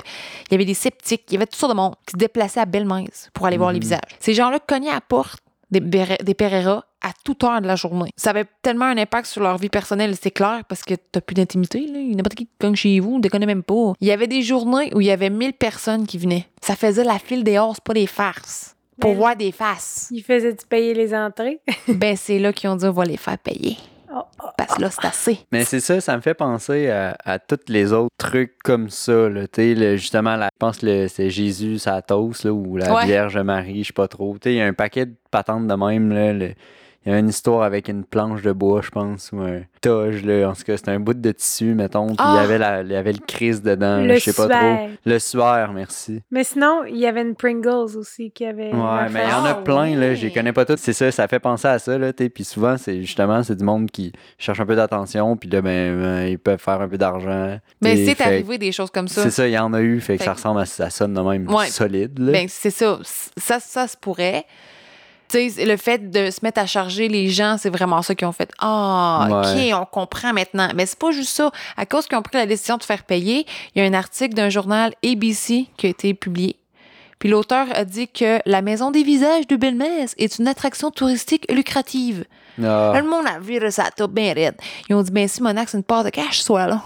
il 0.50 0.52
y 0.52 0.56
avait 0.56 0.66
des 0.66 0.74
sceptiques, 0.74 1.24
il 1.30 1.34
y 1.34 1.38
avait 1.38 1.48
tout 1.48 1.58
sortes 1.58 1.72
de 1.72 1.78
monde 1.78 1.96
qui 2.06 2.12
se 2.12 2.18
déplaçaient 2.18 2.60
à 2.60 2.66
Belle-Maise 2.66 3.30
pour 3.34 3.46
aller 3.46 3.58
voir 3.58 3.72
les 3.72 3.78
Mhm. 3.80 3.84
visages. 3.84 4.02
Ces 4.20 4.34
gens-là 4.34 4.60
cognaient 4.60 4.90
à 4.90 4.96
la 4.96 5.02
porte 5.02 5.40
des, 5.72 5.80
des 5.80 6.34
Pereira 6.34 6.86
à 7.02 7.12
toute 7.24 7.44
heure 7.44 7.62
de 7.62 7.68
la 7.68 7.76
journée. 7.76 8.12
Ça 8.16 8.30
avait 8.32 8.46
tellement 8.62 8.86
un 8.86 8.98
impact 8.98 9.26
sur 9.28 9.42
leur 9.42 9.58
vie 9.58 9.70
personnelle, 9.70 10.16
c'est 10.22 10.30
clair, 10.32 10.62
parce 10.68 10.84
que 10.84 10.94
t'as 11.12 11.22
plus 11.22 11.34
d'intimité, 11.34 11.88
là. 11.88 12.00
N'importe 12.00 12.36
qui 12.36 12.48
cogne 12.60 12.76
chez 12.76 13.00
vous, 13.00 13.18
ne 13.18 13.22
déconne 13.22 13.46
même 13.46 13.64
pas. 13.64 13.94
Il 14.02 14.08
y 14.08 14.12
avait 14.12 14.28
des 14.28 14.42
journées 14.44 14.92
où 14.94 15.02
il 15.02 15.08
y 15.08 15.12
avait 15.12 15.30
1000 15.30 15.54
personnes 15.54 16.06
qui 16.06 16.18
venaient. 16.18 16.46
Ça 16.62 16.76
faisait 16.76 17.04
la 17.04 17.18
file 17.18 17.44
des 17.44 17.58
hausses, 17.58 17.80
pas 17.80 17.94
des 17.94 18.08
farces. 18.08 18.76
Pour 19.00 19.12
Mais- 19.12 19.16
voir 19.18 19.36
des 19.36 19.52
faces. 19.52 20.10
Il 20.12 20.22
faisait-tu 20.22 20.68
payer 20.68 20.94
les 20.94 21.16
entrées? 21.16 21.60
ben, 21.88 22.16
c'est 22.16 22.38
là 22.38 22.54
qu'ils 22.54 22.70
ont 22.70 22.76
dit, 22.76 22.86
on 22.86 22.92
va 22.92 23.06
les 23.06 23.18
faire 23.18 23.38
payer. 23.40 23.78
Parce 24.58 24.76
que 24.76 24.82
là, 24.82 24.90
c'est 24.90 25.06
assez. 25.06 25.40
Mais 25.52 25.64
c'est 25.64 25.80
ça, 25.80 26.02
ça 26.02 26.16
me 26.16 26.22
fait 26.22 26.34
penser 26.34 26.90
à, 26.90 27.16
à 27.24 27.40
tous 27.40 27.60
les 27.68 27.94
autres 27.94 28.14
trucs 28.18 28.58
comme 28.64 28.90
ça. 28.90 29.30
Là, 29.30 29.42
le- 29.58 29.96
justement, 29.98 30.36
je 30.42 30.48
pense 30.60 30.80
que 30.80 31.08
c'est 31.08 31.30
Jésus, 31.30 31.80
sa 31.80 32.02
toast, 32.02 32.44
là, 32.46 32.52
ou 32.52 32.78
la 32.78 32.94
Ouais. 32.94 33.06
Vierge 33.06 33.38
Marie, 33.38 33.84
je 33.84 33.88
sais 33.88 33.94
pas 33.94 34.08
trop. 34.08 34.38
Il 34.46 34.54
y 34.54 34.62
a 34.62 34.66
un 34.66 34.74
paquet 34.74 35.06
de 35.06 35.16
patentes 35.32 35.68
de 35.68 35.74
même. 35.76 36.12
Là, 36.12 36.34
le- 36.34 36.54
il 37.06 37.12
y 37.12 37.16
a 37.16 37.18
une 37.20 37.30
histoire 37.30 37.64
avec 37.64 37.88
une 37.88 38.04
planche 38.04 38.42
de 38.44 38.52
bois, 38.52 38.82
je 38.84 38.90
pense, 38.92 39.32
ou 39.34 39.40
un 39.42 39.62
toge. 39.82 40.24
Là. 40.24 40.50
En 40.50 40.54
tout 40.54 40.62
cas, 40.64 40.78
c'était 40.78 40.92
un 40.92 41.00
bout 41.00 41.16
de 41.16 41.32
tissu, 41.32 41.74
mettons. 41.74 42.06
Puis 42.08 42.16
il 42.20 42.36
y 42.36 42.38
Ah! 42.38 42.42
avait 42.42 42.58
la- 42.60 42.82
il 42.84 42.92
y 42.92 42.96
avait 42.96 43.14
le 43.14 43.20
Christ 43.26 43.64
dedans, 43.66 44.02
Le 44.02 44.16
je 44.16 44.20
sais 44.20 44.34
pas 44.34 44.48
trop. 44.48 44.90
Le 45.06 45.18
suaire, 45.20 45.72
merci. 45.74 46.22
Mais 46.30 46.44
sinon, 46.44 46.84
il 46.88 46.98
y 46.98 47.08
avait 47.08 47.22
une 47.24 47.34
Pringles 47.36 47.98
aussi 47.98 48.30
qui 48.32 48.46
avait. 48.46 48.72
Ouais, 48.74 49.10
mais 49.12 49.24
il 49.26 49.30
y 49.30 49.34
en 49.34 49.46
a 49.46 49.56
plein, 49.56 49.96
là, 49.96 50.14
je 50.14 50.22
les 50.28 50.32
connais 50.32 50.54
pas 50.54 50.66
toutes. 50.66 50.78
C'est 50.80 50.94
ça, 50.94 51.12
ça 51.12 51.28
fait 51.28 51.40
penser 51.40 51.68
à 51.68 51.80
ça, 51.80 51.98
là. 51.98 52.12
Puis 52.14 52.44
souvent, 52.44 52.78
c'est 52.78 53.02
justement, 53.02 53.42
c'est 53.42 53.56
du 53.56 53.64
monde 53.64 53.90
qui 53.90 54.12
cherche 54.38 54.60
un 54.60 54.66
peu 54.66 54.76
d'attention, 54.76 55.36
puis 55.38 55.50
là, 55.50 55.62
ben, 55.62 55.70
euh, 55.72 56.28
ils 56.30 56.38
peuvent 56.40 56.60
faire 56.62 56.82
un 56.82 56.88
peu 56.88 56.98
d'argent. 57.00 57.58
Mais 57.82 58.06
c'est 58.06 58.14
fait- 58.16 58.24
arrivé 58.24 58.58
des 58.60 58.72
choses 58.72 58.92
comme 58.92 59.08
ça. 59.08 59.24
C'est 59.24 59.32
ça, 59.32 59.48
il 59.48 59.54
y 59.54 59.58
en 59.58 59.74
a 59.74 59.82
eu, 59.82 60.00
fait 60.02 60.18
que 60.18 60.24
ça 60.24 60.34
ressemble 60.34 60.60
à 60.62 60.66
ça 60.66 60.90
sonne 60.92 61.14
de 61.16 61.22
même 61.22 61.50
Ouais. 61.52 61.66
solide, 61.68 62.20
là. 62.20 62.32
Ben, 62.32 62.46
c'est 62.48 62.70
ça. 62.70 63.00
Ça, 63.04 63.60
ça 63.60 63.88
se 63.88 63.98
pourrait. 63.98 64.46
Tu 65.32 65.50
sais, 65.50 65.66
le 65.66 65.78
fait 65.78 66.10
de 66.12 66.30
se 66.30 66.40
mettre 66.44 66.60
à 66.60 66.66
charger 66.66 67.08
les 67.08 67.30
gens, 67.30 67.58
c'est 67.58 67.70
vraiment 67.70 68.02
ça 68.02 68.16
qu'ils 68.16 68.28
ont 68.28 68.32
fait. 68.32 68.52
Ah, 68.60 69.28
Ouais. 69.30 69.72
OK, 69.74 69.82
on 69.82 69.86
comprend 69.86 70.34
maintenant. 70.34 70.70
Mais 70.76 70.86
c'est 70.86 71.00
pas 71.00 71.12
juste 71.12 71.30
ça. 71.36 71.52
À 71.78 71.86
cause 71.86 72.08
qu'ils 72.08 72.18
ont 72.18 72.22
pris 72.22 72.38
la 72.38 72.46
décision 72.46 72.78
de 72.78 72.84
faire 72.84 73.04
payer, 73.04 73.46
il 73.76 73.82
y 73.82 73.86
a 73.86 73.88
un 73.88 73.94
article 73.94 74.34
d'un 74.36 74.50
journal 74.50 74.94
ABC 75.06 75.68
qui 75.78 75.88
a 75.88 75.90
été 75.90 76.14
publié. 76.14 76.58
Puis 77.20 77.30
l'auteur 77.30 77.68
a 77.76 77.86
dit 77.86 78.08
que 78.08 78.40
la 78.48 78.62
Maison 78.64 78.90
des 78.90 79.04
visages 79.04 79.46
de 79.48 79.56
Belmez 79.56 80.06
est 80.18 80.40
une 80.40 80.48
attraction 80.48 80.90
touristique 80.90 81.46
lucrative. 81.52 82.26
Là, 82.94 83.00
le 83.00 83.08
monde 83.08 83.26
a 83.28 83.40
viré 83.40 83.70
ça 83.72 83.90
top 83.96 84.12
bien 84.12 84.34
raide. 84.34 84.56
Ils 84.90 84.96
ont 84.96 85.04
dit, 85.04 85.12
ben 85.12 85.28
si 85.28 85.42
Monac, 85.44 85.70
c'est 85.70 85.78
une 85.78 85.84
part 85.84 86.04
de 86.04 86.10
cash, 86.10 86.42
soit 86.42 86.66
là. 86.68 86.82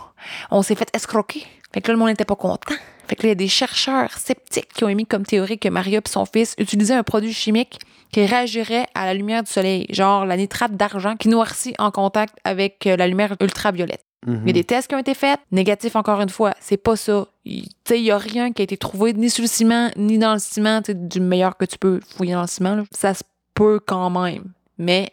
On 0.52 0.62
s'est 0.62 0.76
fait 0.76 0.90
escroquer. 0.94 1.46
Fait 1.74 1.82
que 1.82 1.88
là, 1.88 1.94
le 1.94 2.00
monde 2.00 2.10
n'était 2.10 2.26
pas 2.26 2.36
content. 2.36 2.76
Fait 3.08 3.16
que 3.16 3.24
là, 3.24 3.28
il 3.28 3.32
y 3.32 3.32
a 3.32 3.36
des 3.36 3.48
chercheurs 3.48 4.12
sceptiques 4.18 4.74
qui 4.74 4.84
ont 4.84 4.90
émis 4.90 5.06
comme 5.06 5.26
théorie 5.26 5.60
que 5.60 5.70
Maria 5.70 6.00
et 6.00 6.10
son 6.10 6.26
fils 6.26 6.56
utilisaient 6.58 6.96
un 6.96 7.04
produit 7.04 7.34
chimique 7.34 7.80
qui 8.12 8.26
réagirait 8.26 8.88
à 8.96 9.06
la 9.06 9.14
lumière 9.14 9.44
du 9.44 9.52
soleil, 9.52 9.88
genre 9.90 10.26
la 10.26 10.38
nitrate 10.38 10.76
d'argent 10.76 11.16
qui 11.16 11.28
noircit 11.28 11.74
en 11.80 11.92
contact 11.92 12.36
avec 12.44 12.88
euh, 12.88 12.96
la 12.96 13.08
lumière 13.08 13.36
ultraviolette. 13.42 14.06
mhm. 14.26 14.42
Il 14.44 14.48
y 14.48 14.50
a 14.52 14.54
des 14.54 14.64
tests 14.64 14.88
qui 14.88 14.96
ont 14.96 15.00
été 15.00 15.14
faits, 15.14 15.40
négatifs 15.52 15.96
encore 15.96 16.22
une 16.22 16.30
fois, 16.30 16.54
c'est 16.60 16.78
pas 16.78 16.96
ça. 16.96 17.28
Il 17.44 17.64
tu 17.64 17.70
sais, 17.88 18.00
il 18.00 18.06
y 18.06 18.12
a 18.12 18.18
rien 18.18 18.52
qui 18.54 18.62
a 18.62 18.64
été 18.64 18.78
trouvé 18.78 19.14
ni 19.14 19.30
sur 19.30 19.42
le 19.42 19.48
ciment, 19.48 19.92
ni 19.98 20.18
dans 20.18 20.34
le 20.34 20.40
ciment, 20.40 20.82
tu 20.82 20.92
sais, 20.92 20.98
du 20.98 21.20
meilleur 21.20 21.58
que 21.58 21.66
tu 21.66 21.78
peux 21.78 22.00
fouiller 22.16 22.34
dans 22.34 22.42
le 22.42 22.48
ciment. 22.48 22.76
là. 22.76 22.84
Ça 22.92 23.14
se 23.14 23.24
peut 23.54 23.80
quand 23.86 24.10
même, 24.10 24.46
mais 24.78 25.12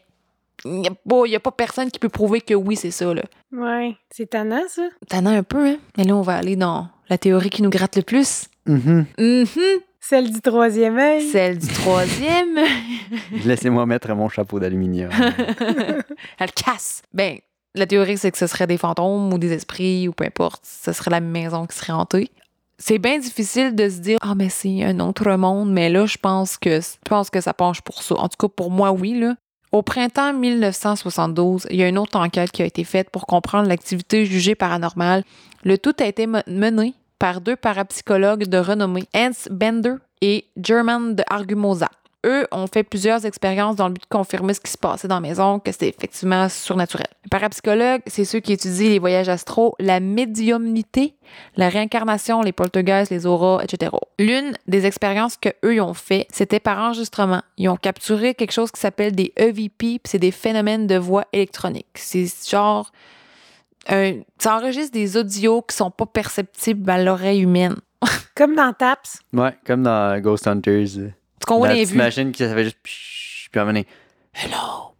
il 0.64 0.72
n'y 0.80 0.88
a, 0.88 0.92
pas- 0.92 1.22
il 1.26 1.32
y 1.32 1.36
a 1.36 1.40
pas 1.40 1.50
personne 1.50 1.90
qui 1.90 1.98
peut 1.98 2.08
prouver 2.08 2.40
que 2.40 2.54
oui, 2.54 2.76
c'est 2.76 2.90
ça. 2.90 3.12
Là. 3.12 3.22
Ouais, 3.52 3.96
c'est 4.10 4.30
tannant, 4.30 4.62
ça. 4.68 4.88
As 5.10 5.18
un 5.18 5.42
peu, 5.42 5.66
hein? 5.68 5.76
Mais 5.96 6.04
là, 6.04 6.16
on 6.16 6.22
va 6.22 6.36
aller 6.36 6.56
dans 6.56 6.88
la 7.08 7.18
théorie 7.18 7.50
qui 7.50 7.62
nous 7.62 7.70
gratte 7.70 7.96
le 7.96 8.02
plus. 8.02 8.46
Mhm. 8.66 9.06
Mhm. 9.18 9.46
Celle 10.00 10.32
du 10.32 10.40
troisième 10.40 10.98
œil. 10.98 11.22
Celle 11.28 11.58
du 11.58 11.68
troisième. 11.68 12.58
Laissez-moi 13.44 13.86
mettre 13.86 14.12
mon 14.14 14.28
chapeau 14.28 14.58
d'aluminium. 14.58 15.10
Elle 16.38 16.52
casse. 16.52 17.02
Ben, 17.12 17.38
la 17.74 17.86
théorie, 17.86 18.18
c'est 18.18 18.30
que 18.30 18.38
ce 18.38 18.46
serait 18.46 18.66
des 18.66 18.78
fantômes 18.78 19.32
ou 19.32 19.38
des 19.38 19.52
esprits 19.52 20.08
ou 20.08 20.12
peu 20.12 20.24
importe. 20.24 20.64
Ce 20.66 20.92
serait 20.92 21.10
la 21.10 21.20
maison 21.20 21.66
qui 21.66 21.76
serait 21.76 21.92
hantée. 21.92 22.30
C'est 22.78 22.98
bien 22.98 23.18
difficile 23.18 23.76
de 23.76 23.88
se 23.88 23.98
dire 24.00 24.18
ah 24.22 24.34
mais 24.34 24.48
c'est 24.48 24.82
un 24.82 24.98
autre 24.98 25.30
monde 25.36 25.70
mais 25.72 25.88
là 25.88 26.04
je 26.04 26.18
pense 26.18 26.56
que 26.58 26.80
je 26.80 26.88
pense 27.08 27.30
que 27.30 27.40
ça 27.40 27.54
penche 27.54 27.80
pour 27.80 28.02
ça. 28.02 28.16
En 28.16 28.28
tout 28.28 28.36
cas 28.40 28.52
pour 28.52 28.72
moi 28.72 28.90
oui 28.90 29.16
là. 29.20 29.36
Au 29.72 29.80
printemps 29.82 30.34
1972, 30.34 31.66
il 31.70 31.76
y 31.76 31.82
a 31.82 31.88
une 31.88 31.96
autre 31.98 32.18
enquête 32.18 32.52
qui 32.52 32.60
a 32.62 32.66
été 32.66 32.84
faite 32.84 33.08
pour 33.10 33.26
comprendre 33.26 33.68
l'activité 33.68 34.26
jugée 34.26 34.54
paranormale. 34.54 35.24
Le 35.64 35.78
tout 35.78 35.94
a 35.98 36.04
été 36.04 36.26
me- 36.26 36.42
mené 36.46 36.92
par 37.18 37.40
deux 37.40 37.56
parapsychologues 37.56 38.46
de 38.48 38.58
renommée, 38.58 39.04
Hans 39.16 39.30
Bender 39.50 39.94
et 40.20 40.44
German 40.62 41.14
de 41.14 41.22
Argumosa. 41.30 41.88
Eux 42.24 42.46
ont 42.52 42.66
fait 42.66 42.82
plusieurs 42.82 43.24
expériences 43.26 43.76
dans 43.76 43.88
le 43.88 43.94
but 43.94 44.02
de 44.02 44.08
confirmer 44.08 44.54
ce 44.54 44.60
qui 44.60 44.70
se 44.70 44.78
passait 44.78 45.08
dans 45.08 45.16
la 45.16 45.20
maison, 45.20 45.58
que 45.58 45.72
c'était 45.72 45.88
effectivement 45.88 46.48
surnaturel. 46.48 47.06
Les 47.24 47.28
parapsychologues, 47.28 48.02
c'est 48.06 48.24
ceux 48.24 48.40
qui 48.40 48.52
étudient 48.52 48.88
les 48.88 48.98
voyages 48.98 49.28
astraux, 49.28 49.74
la 49.78 50.00
médiumnité, 50.00 51.14
la 51.56 51.68
réincarnation, 51.68 52.42
les 52.42 52.52
poltergeists, 52.52 53.10
les 53.10 53.26
auras, 53.26 53.62
etc. 53.62 53.92
L'une 54.18 54.52
des 54.66 54.86
expériences 54.86 55.36
que 55.36 55.50
eux 55.64 55.80
ont 55.82 55.94
fait, 55.94 56.26
c'était 56.30 56.60
par 56.60 56.78
enregistrement. 56.78 57.42
Ils 57.56 57.68
ont 57.68 57.76
capturé 57.76 58.34
quelque 58.34 58.52
chose 58.52 58.70
qui 58.70 58.80
s'appelle 58.80 59.14
des 59.14 59.32
EVP, 59.36 59.98
puis 59.98 60.00
c'est 60.04 60.18
des 60.18 60.30
phénomènes 60.30 60.86
de 60.86 60.96
voix 60.96 61.24
électronique. 61.32 61.86
C'est 61.94 62.26
genre 62.48 62.90
ça 64.38 64.56
enregistre 64.56 64.92
des 64.92 65.16
audios 65.16 65.62
qui 65.62 65.76
sont 65.76 65.90
pas 65.90 66.06
perceptibles 66.06 66.88
à 66.88 67.02
l'oreille 67.02 67.42
humaine. 67.42 67.76
comme 68.34 68.54
dans 68.54 68.72
Taps. 68.72 69.20
Ouais, 69.32 69.56
comme 69.66 69.82
dans 69.82 70.20
Ghost 70.20 70.46
Hunters. 70.46 71.12
Tu 71.42 71.46
qu'on 71.46 71.64
les 71.64 71.84
vues? 71.84 71.98
Que 71.98 72.48
ça 72.48 72.54
fait 72.54 72.64
juste 72.64 72.78
puis 72.82 73.60
à 73.60 73.64
mener 73.64 73.86
Hello. 74.32 74.92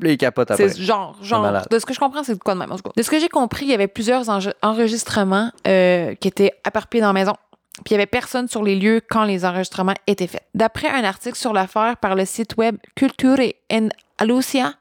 Puis 0.00 0.12
il 0.12 0.16
capote 0.16 0.50
après. 0.50 0.68
C'est 0.70 0.80
genre, 0.82 1.16
genre. 1.22 1.66
De 1.70 1.78
ce 1.78 1.84
que 1.84 1.92
je 1.92 2.00
comprends, 2.00 2.22
c'est 2.24 2.38
quoi 2.38 2.54
de 2.54 2.60
même. 2.60 2.70
De 2.96 3.02
ce 3.02 3.10
que 3.10 3.18
j'ai 3.18 3.28
compris, 3.28 3.66
il 3.66 3.70
y 3.70 3.74
avait 3.74 3.88
plusieurs 3.88 4.24
enregistrements 4.62 5.50
euh, 5.66 6.14
qui 6.14 6.28
étaient 6.28 6.52
apparpillés 6.64 7.02
dans 7.02 7.08
la 7.08 7.12
maison. 7.12 7.34
Puis 7.84 7.90
il 7.90 7.92
y 7.92 7.94
avait 7.96 8.06
personne 8.06 8.48
sur 8.48 8.62
les 8.62 8.76
lieux 8.76 9.00
quand 9.08 9.24
les 9.24 9.44
enregistrements 9.44 9.94
étaient 10.06 10.26
faits. 10.26 10.44
D'après 10.54 10.88
un 10.88 11.04
article 11.04 11.36
sur 11.36 11.52
l'affaire 11.52 11.96
par 11.98 12.14
le 12.14 12.24
site 12.24 12.56
web 12.56 12.76
Culture 12.94 13.38
en 13.72 13.88
Alucia, 14.18 14.74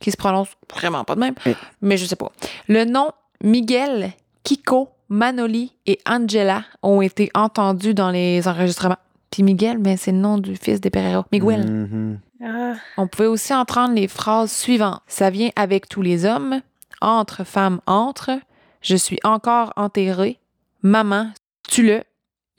qui 0.00 0.10
se 0.10 0.16
prononce 0.16 0.48
vraiment 0.74 1.04
pas 1.04 1.14
de 1.14 1.20
même, 1.20 1.34
mais 1.80 1.96
je 1.96 2.06
sais 2.06 2.16
pas. 2.16 2.30
Le 2.68 2.84
nom 2.84 3.10
Miguel, 3.42 4.12
Kiko, 4.42 4.90
Manoli 5.08 5.72
et 5.86 5.98
Angela 6.06 6.64
ont 6.82 7.00
été 7.02 7.30
entendus 7.34 7.94
dans 7.94 8.10
les 8.10 8.46
enregistrements. 8.48 8.98
Puis 9.32 9.42
Miguel, 9.42 9.78
mais 9.78 9.96
c'est 9.96 10.12
le 10.12 10.18
nom 10.18 10.38
du 10.38 10.54
fils 10.56 10.80
des 10.80 10.90
Pereira. 10.90 11.26
Miguel. 11.32 11.64
Mm-hmm. 11.64 12.18
Ah. 12.44 12.74
On 12.98 13.08
pouvait 13.08 13.26
aussi 13.26 13.54
entendre 13.54 13.94
les 13.94 14.06
phrases 14.06 14.52
suivantes. 14.52 15.00
Ça 15.06 15.30
vient 15.30 15.50
avec 15.56 15.88
tous 15.88 16.02
les 16.02 16.26
hommes. 16.26 16.60
Entre 17.00 17.42
femmes, 17.42 17.80
entre. 17.86 18.38
Je 18.82 18.94
suis 18.94 19.18
encore 19.24 19.72
enterré. 19.76 20.38
Maman, 20.82 21.30
tu 21.68 21.82
le. 21.84 22.02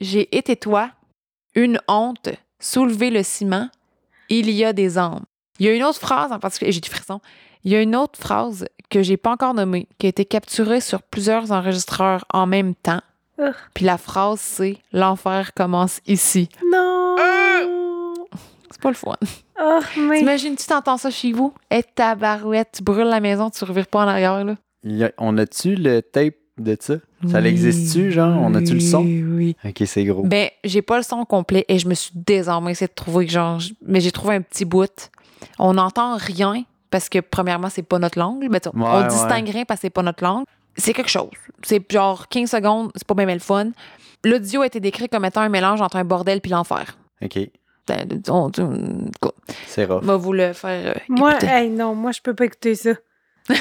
J'ai 0.00 0.36
été 0.36 0.56
toi. 0.56 0.90
Une 1.54 1.78
honte. 1.86 2.30
Soulever 2.58 3.10
le 3.10 3.22
ciment. 3.22 3.68
Il 4.28 4.50
y 4.50 4.64
a 4.64 4.72
des 4.72 4.98
âmes. 4.98 5.24
Il 5.60 5.66
y 5.66 5.68
a 5.68 5.74
une 5.74 5.84
autre 5.84 6.00
phrase 6.00 6.32
en 6.32 6.40
particulier, 6.40 6.72
j'ai 6.72 6.80
du 6.80 6.90
frisson. 6.90 7.20
Il 7.62 7.70
y 7.70 7.76
a 7.76 7.82
une 7.82 7.94
autre 7.94 8.18
phrase 8.18 8.66
que 8.90 9.02
j'ai 9.02 9.16
pas 9.16 9.30
encore 9.30 9.54
nommée, 9.54 9.86
qui 9.98 10.06
a 10.06 10.08
été 10.08 10.24
capturée 10.24 10.80
sur 10.80 11.02
plusieurs 11.02 11.52
enregistreurs 11.52 12.24
en 12.32 12.46
même 12.46 12.74
temps. 12.74 13.00
Puis 13.74 13.84
la 13.84 13.98
phrase, 13.98 14.40
c'est 14.40 14.78
L'enfer 14.92 15.52
commence 15.54 16.00
ici. 16.06 16.48
Non! 16.70 17.16
C'est 18.70 18.80
pas 18.80 18.88
le 18.88 18.94
fun. 18.94 19.14
Oh, 19.60 19.80
mais... 19.98 20.18
T'imagines-tu 20.18 20.66
t'entends 20.66 20.96
ça 20.96 21.10
chez 21.10 21.32
vous? 21.32 21.54
Et 21.70 21.82
ta 21.82 22.14
barouette, 22.14 22.70
tu 22.76 22.82
brûles 22.82 23.06
la 23.06 23.20
maison, 23.20 23.50
tu 23.50 23.64
revires 23.64 23.86
pas 23.86 24.00
en 24.04 24.08
arrière, 24.08 24.44
là. 24.44 25.10
on 25.18 25.38
a-tu 25.38 25.76
le 25.76 26.02
tape 26.02 26.34
de 26.58 26.76
ça? 26.80 26.94
Ça 27.30 27.40
l'existe-tu, 27.40 28.10
genre? 28.12 28.36
On 28.42 28.54
a-tu 28.54 28.74
le 28.74 28.80
son? 28.80 29.02
Oui. 29.02 29.56
Ok, 29.64 29.82
c'est 29.86 30.04
gros. 30.04 30.22
Ben, 30.24 30.48
j'ai 30.62 30.82
pas 30.82 30.96
le 30.96 31.02
son 31.02 31.24
complet 31.24 31.64
et 31.68 31.78
je 31.78 31.88
me 31.88 31.94
suis 31.94 32.12
désormais 32.14 32.72
essayé 32.72 32.88
de 32.88 32.94
trouver, 32.94 33.28
genre, 33.28 33.60
mais 33.86 34.00
j'ai 34.00 34.12
trouvé 34.12 34.36
un 34.36 34.42
petit 34.42 34.64
bout. 34.64 35.10
On 35.58 35.74
n'entend 35.74 36.16
rien 36.16 36.64
parce 36.90 37.08
que, 37.08 37.18
premièrement, 37.18 37.70
c'est 37.70 37.82
pas 37.82 37.98
notre 37.98 38.18
langue. 38.18 38.46
Mais 38.50 38.60
on 38.74 39.06
distingue 39.06 39.48
rien 39.48 39.64
parce 39.64 39.80
que 39.80 39.86
c'est 39.86 39.90
pas 39.90 40.02
notre 40.02 40.22
langue. 40.22 40.44
C'est 40.76 40.92
quelque 40.92 41.10
chose. 41.10 41.30
C'est 41.62 41.90
genre 41.90 42.28
15 42.28 42.50
secondes, 42.50 42.90
c'est 42.94 43.06
pas 43.06 43.14
même 43.14 43.30
le 43.30 43.38
fun. 43.38 43.70
L'audio 44.24 44.62
a 44.62 44.66
été 44.66 44.80
décrit 44.80 45.08
comme 45.08 45.24
étant 45.24 45.42
un 45.42 45.48
mélange 45.48 45.80
entre 45.80 45.96
un 45.96 46.04
bordel 46.04 46.40
puis 46.40 46.50
l'enfer. 46.50 46.96
OK. 47.22 47.38
Ben, 47.86 48.08
c'est 49.66 49.84
rough. 49.84 50.00
On 50.02 50.06
va 50.06 50.16
vous 50.16 50.32
le 50.32 50.52
faire. 50.54 50.96
Euh, 50.96 50.98
moi, 51.08 51.38
hey, 51.42 51.68
non, 51.68 51.94
moi, 51.94 52.12
je 52.12 52.22
peux 52.22 52.34
pas 52.34 52.46
écouter 52.46 52.74
ça. 52.74 52.92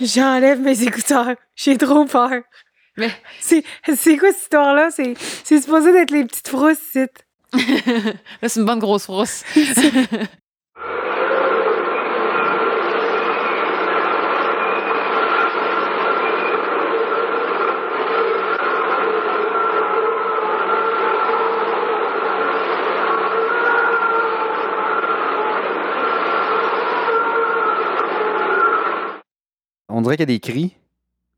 J'enlève 0.00 0.60
mes 0.60 0.82
écouteurs. 0.82 1.34
J'ai 1.54 1.76
trop 1.76 2.06
peur. 2.06 2.40
Mais... 2.96 3.10
C'est, 3.40 3.62
c'est 3.94 4.16
quoi 4.16 4.32
cette 4.32 4.42
histoire-là? 4.42 4.90
C'est, 4.90 5.14
c'est 5.44 5.60
supposé 5.60 5.92
d'être 5.92 6.10
les 6.10 6.24
petites 6.24 6.48
frousses, 6.48 6.94
Là, 6.94 7.06
c'est 8.48 8.60
une 8.60 8.66
bonne 8.66 8.78
grosse 8.78 9.04
frousse. 9.04 9.44
on 29.98 30.02
dirait 30.02 30.16
qu'il 30.16 30.30
y 30.30 30.32
a 30.32 30.36
des 30.36 30.40
cris, 30.40 30.76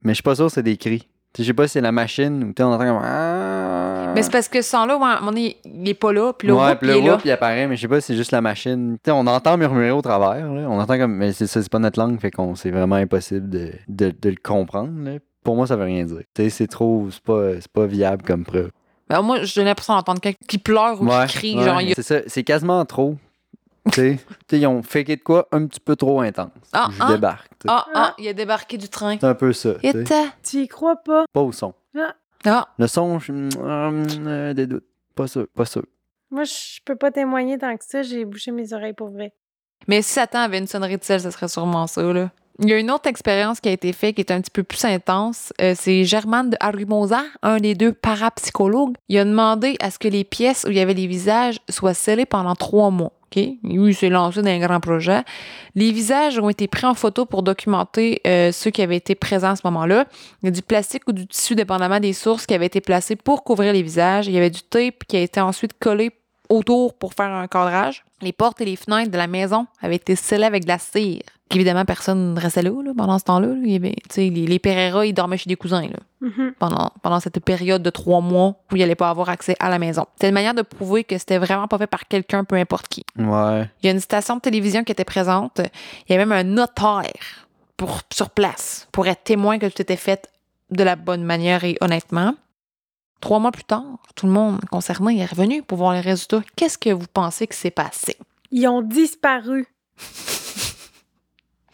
mais 0.03 0.12
je 0.12 0.16
suis 0.16 0.23
pas 0.23 0.35
sûr 0.35 0.46
que 0.46 0.53
c'est 0.53 0.62
des 0.62 0.77
cris. 0.77 1.09
Je 1.38 1.44
sais 1.44 1.55
pas 1.55 1.66
si 1.66 1.75
c'est 1.75 1.81
la 1.81 1.92
machine 1.92 2.44
ou 2.44 2.62
on 2.62 2.73
entend 2.73 2.85
comme. 2.85 3.01
Ah. 3.03 4.12
Mais 4.14 4.23
c'est 4.23 4.33
parce 4.33 4.49
que 4.49 4.61
ce 4.61 4.70
son-là, 4.70 4.99
il 5.37 5.88
est 5.88 5.94
pas 5.94 6.12
là, 6.12 6.33
puis 6.33 6.49
le 6.49 6.55
ouais, 6.55 6.75
puis 6.75 6.88
il 6.88 6.96
est 6.96 7.07
là. 7.07 7.18
il 7.25 7.31
apparaît, 7.31 7.68
mais 7.68 7.77
je 7.77 7.83
sais 7.83 7.88
pas 7.88 8.01
si 8.01 8.09
c'est 8.09 8.16
juste 8.16 8.33
la 8.33 8.40
machine. 8.40 8.99
on 9.07 9.27
entend 9.27 9.57
murmurer 9.57 9.92
au 9.92 10.03
travers, 10.03 10.44
on 10.51 10.79
entend 10.79 10.99
comme. 10.99 11.14
Mais 11.14 11.33
c'est 11.33 11.46
ça, 11.46 11.62
c'est 11.62 11.70
pas 11.70 11.79
notre 11.79 11.99
langue, 11.99 12.20
fait 12.20 12.31
qu'on 12.31 12.55
c'est 12.55 12.70
vraiment 12.70 12.96
impossible 12.96 13.49
de, 13.49 13.73
de, 13.88 14.12
le 14.29 14.37
comprendre. 14.42 14.90
Pour 15.42 15.57
moi, 15.57 15.66
ça 15.66 15.77
veut 15.77 15.85
rien 15.85 16.05
dire. 16.05 16.23
C'est 16.51 16.66
trop. 16.66 17.09
C'est 17.11 17.23
pas, 17.23 17.53
pas 17.73 17.87
viable 17.87 18.23
comme 18.25 18.44
preuve. 18.44 18.70
Ben, 19.09 19.23
moi, 19.23 19.42
j'ai 19.42 19.64
l'impression 19.64 19.94
d'entendre 19.94 20.20
quelqu'un 20.20 20.44
qui 20.46 20.59
pleure 20.59 21.01
ou 21.01 21.07
qui 21.07 21.33
crie. 21.33 21.62
genre, 21.62 21.81
C'est 21.94 22.03
ça, 22.03 22.20
c'est 22.27 22.44
quasiment 22.44 22.85
trop 22.85 23.16
tu 23.93 23.93
sais, 23.93 24.19
ils 24.53 24.66
ont 24.66 24.83
fait 24.83 25.05
de 25.05 25.14
quoi 25.16 25.49
un 25.53 25.66
petit 25.66 25.81
peu 25.81 25.97
trop 25.97 26.21
intense. 26.21 26.51
Ah, 26.73 26.88
je 26.93 26.99
ah. 27.01 27.12
débarque. 27.12 27.51
Ah, 27.66 27.87
ah, 27.95 28.14
il 28.19 28.29
a 28.29 28.33
débarqué 28.33 28.77
du 28.79 28.88
train. 28.88 29.16
C'est 29.19 29.27
un 29.27 29.35
peu 29.35 29.53
ça. 29.53 29.75
Tu 30.43 30.59
y 30.59 30.69
crois 30.69 30.97
pas? 30.97 31.25
Pas 31.33 31.40
au 31.40 31.53
son. 31.53 31.75
Ah. 31.97 32.14
ah. 32.45 32.69
Le 32.79 32.87
son, 32.87 33.19
je 33.19 33.33
euh, 33.59 34.55
des 34.55 34.66
doutes. 34.66 34.85
Pas 35.14 35.27
sûr, 35.27 35.47
pas 35.55 35.64
sûr. 35.64 35.85
Moi, 36.31 36.45
je 36.45 36.81
peux 36.85 36.97
pas 36.97 37.11
témoigner 37.11 37.59
tant 37.59 37.77
que 37.77 37.85
ça. 37.85 38.03
J'ai 38.03 38.25
bouché 38.25 38.53
mes 38.53 38.73
oreilles 38.73 38.93
pour 38.93 39.11
vrai. 39.11 39.33
Mais 39.88 40.03
si 40.03 40.12
Satan 40.12 40.40
avait 40.40 40.59
une 40.59 40.66
sonnerie 40.66 40.99
de 40.99 41.05
sel, 41.05 41.21
ça 41.21 41.31
serait 41.31 41.49
sûrement 41.49 41.87
ça, 41.87 42.03
là. 42.03 42.31
Il 42.62 42.69
y 42.69 42.75
a 42.75 42.79
une 42.79 42.90
autre 42.90 43.09
expérience 43.09 43.59
qui 43.59 43.71
a 43.71 43.73
été 43.73 43.90
faite 43.95 44.16
qui 44.16 44.21
est 44.21 44.31
un 44.31 44.40
petit 44.43 44.51
peu 44.51 44.62
plus 44.62 44.85
intense. 44.85 45.51
Euh, 45.62 45.75
c'est 45.75 46.05
Germaine 46.05 46.51
de 46.51 46.59
Harimosa, 46.61 47.23
un 47.43 47.57
des 47.57 47.75
deux 47.75 47.95
parapsychologues. 47.95 48.97
Il 49.09 49.19
a 49.19 49.25
demandé 49.25 49.77
à 49.81 49.90
ce 49.90 49.99
que 49.99 50.09
les 50.09 50.25
pièces 50.25 50.64
où 50.69 50.71
il 50.71 50.77
y 50.77 50.81
avait 50.81 50.93
les 50.93 51.07
visages 51.07 51.59
soient 51.71 51.95
scellées 51.95 52.27
pendant 52.27 52.55
trois 52.55 52.90
mois. 52.90 53.12
OK? 53.31 53.43
il 53.62 54.11
lancé 54.11 54.43
dans 54.43 54.49
un 54.49 54.59
grand 54.59 54.81
projet. 54.81 55.23
Les 55.75 55.93
visages 55.93 56.38
ont 56.38 56.49
été 56.49 56.66
pris 56.66 56.87
en 56.87 56.95
photo 56.95 57.27
pour 57.27 57.43
documenter 57.43 58.21
euh, 58.27 58.51
ceux 58.51 58.71
qui 58.71 58.83
avaient 58.83 58.97
été 58.97 59.14
présents 59.14 59.51
à 59.51 59.57
ce 59.57 59.62
moment-là. 59.64 60.07
Il 60.43 60.47
y 60.47 60.49
a 60.49 60.51
du 60.51 60.62
plastique 60.62 61.03
ou 61.07 61.12
du 61.12 61.27
tissu, 61.27 61.55
dépendamment 61.55 62.01
des 62.01 62.12
sources, 62.12 62.47
qui 62.47 62.55
avaient 62.55 62.66
été 62.66 62.81
placés 62.81 63.16
pour 63.16 63.45
couvrir 63.45 63.73
les 63.73 63.83
visages. 63.83 64.27
Il 64.27 64.33
y 64.33 64.38
avait 64.38 64.51
du 64.51 64.62
tape 64.62 65.05
qui 65.07 65.16
a 65.16 65.21
été 65.21 65.40
ensuite 65.40 65.79
collé 65.79 66.11
autour 66.49 66.95
pour 66.95 67.14
faire 67.14 67.31
un 67.31 67.47
cadrage. 67.47 68.05
Les 68.21 68.33
portes 68.33 68.61
et 68.61 68.64
les 68.64 68.77
fenêtres 68.77 69.11
de 69.11 69.16
la 69.16 69.29
maison 69.29 69.66
avaient 69.81 69.97
été 69.97 70.16
scellées 70.16 70.45
avec 70.45 70.64
de 70.64 70.69
la 70.69 70.79
cire. 70.79 71.23
Évidemment, 71.52 71.84
personne 71.84 72.34
ne 72.34 72.40
restait 72.40 72.62
là, 72.62 72.70
pendant 72.96 73.18
ce 73.18 73.24
temps-là. 73.24 73.48
Les, 73.62 74.30
les 74.30 74.58
Pereira, 74.58 75.04
ils 75.04 75.12
dormaient 75.12 75.36
chez 75.36 75.48
des 75.48 75.56
cousins 75.56 75.82
mm-hmm. 76.22 76.52
pendant, 76.58 76.92
pendant 77.02 77.18
cette 77.18 77.40
période 77.40 77.82
de 77.82 77.90
trois 77.90 78.20
mois 78.20 78.54
où 78.70 78.76
ils 78.76 78.78
n'allaient 78.78 78.94
pas 78.94 79.10
avoir 79.10 79.28
accès 79.30 79.56
à 79.58 79.68
la 79.68 79.78
maison. 79.78 80.06
C'était 80.14 80.28
une 80.28 80.34
manière 80.34 80.54
de 80.54 80.62
prouver 80.62 81.02
que 81.02 81.18
c'était 81.18 81.38
vraiment 81.38 81.66
pas 81.66 81.78
fait 81.78 81.88
par 81.88 82.06
quelqu'un, 82.06 82.44
peu 82.44 82.56
importe 82.56 82.86
qui. 82.88 83.04
Ouais. 83.18 83.68
Il 83.82 83.86
y 83.86 83.88
a 83.88 83.92
une 83.92 84.00
station 84.00 84.36
de 84.36 84.40
télévision 84.40 84.84
qui 84.84 84.92
était 84.92 85.04
présente. 85.04 85.60
Il 86.08 86.12
y 86.12 86.14
avait 86.14 86.24
même 86.24 86.38
un 86.38 86.44
notaire 86.44 87.48
pour, 87.76 88.00
sur 88.12 88.30
place 88.30 88.86
pour 88.92 89.08
être 89.08 89.24
témoin 89.24 89.58
que 89.58 89.66
tout 89.66 89.82
était 89.82 89.96
fait 89.96 90.30
de 90.70 90.84
la 90.84 90.94
bonne 90.94 91.24
manière 91.24 91.64
et 91.64 91.76
honnêtement. 91.80 92.34
Trois 93.20 93.38
mois 93.38 93.52
plus 93.52 93.64
tard, 93.64 93.82
tout 94.14 94.26
le 94.26 94.32
monde 94.32 94.60
concerné 94.70 95.18
est 95.18 95.26
revenu 95.26 95.62
pour 95.62 95.78
voir 95.78 95.92
les 95.92 96.00
résultats. 96.00 96.42
Qu'est-ce 96.56 96.78
que 96.78 96.90
vous 96.90 97.06
pensez 97.12 97.46
que 97.46 97.54
s'est 97.54 97.70
passé? 97.70 98.16
Ils 98.50 98.66
ont 98.66 98.82
disparu. 98.82 99.66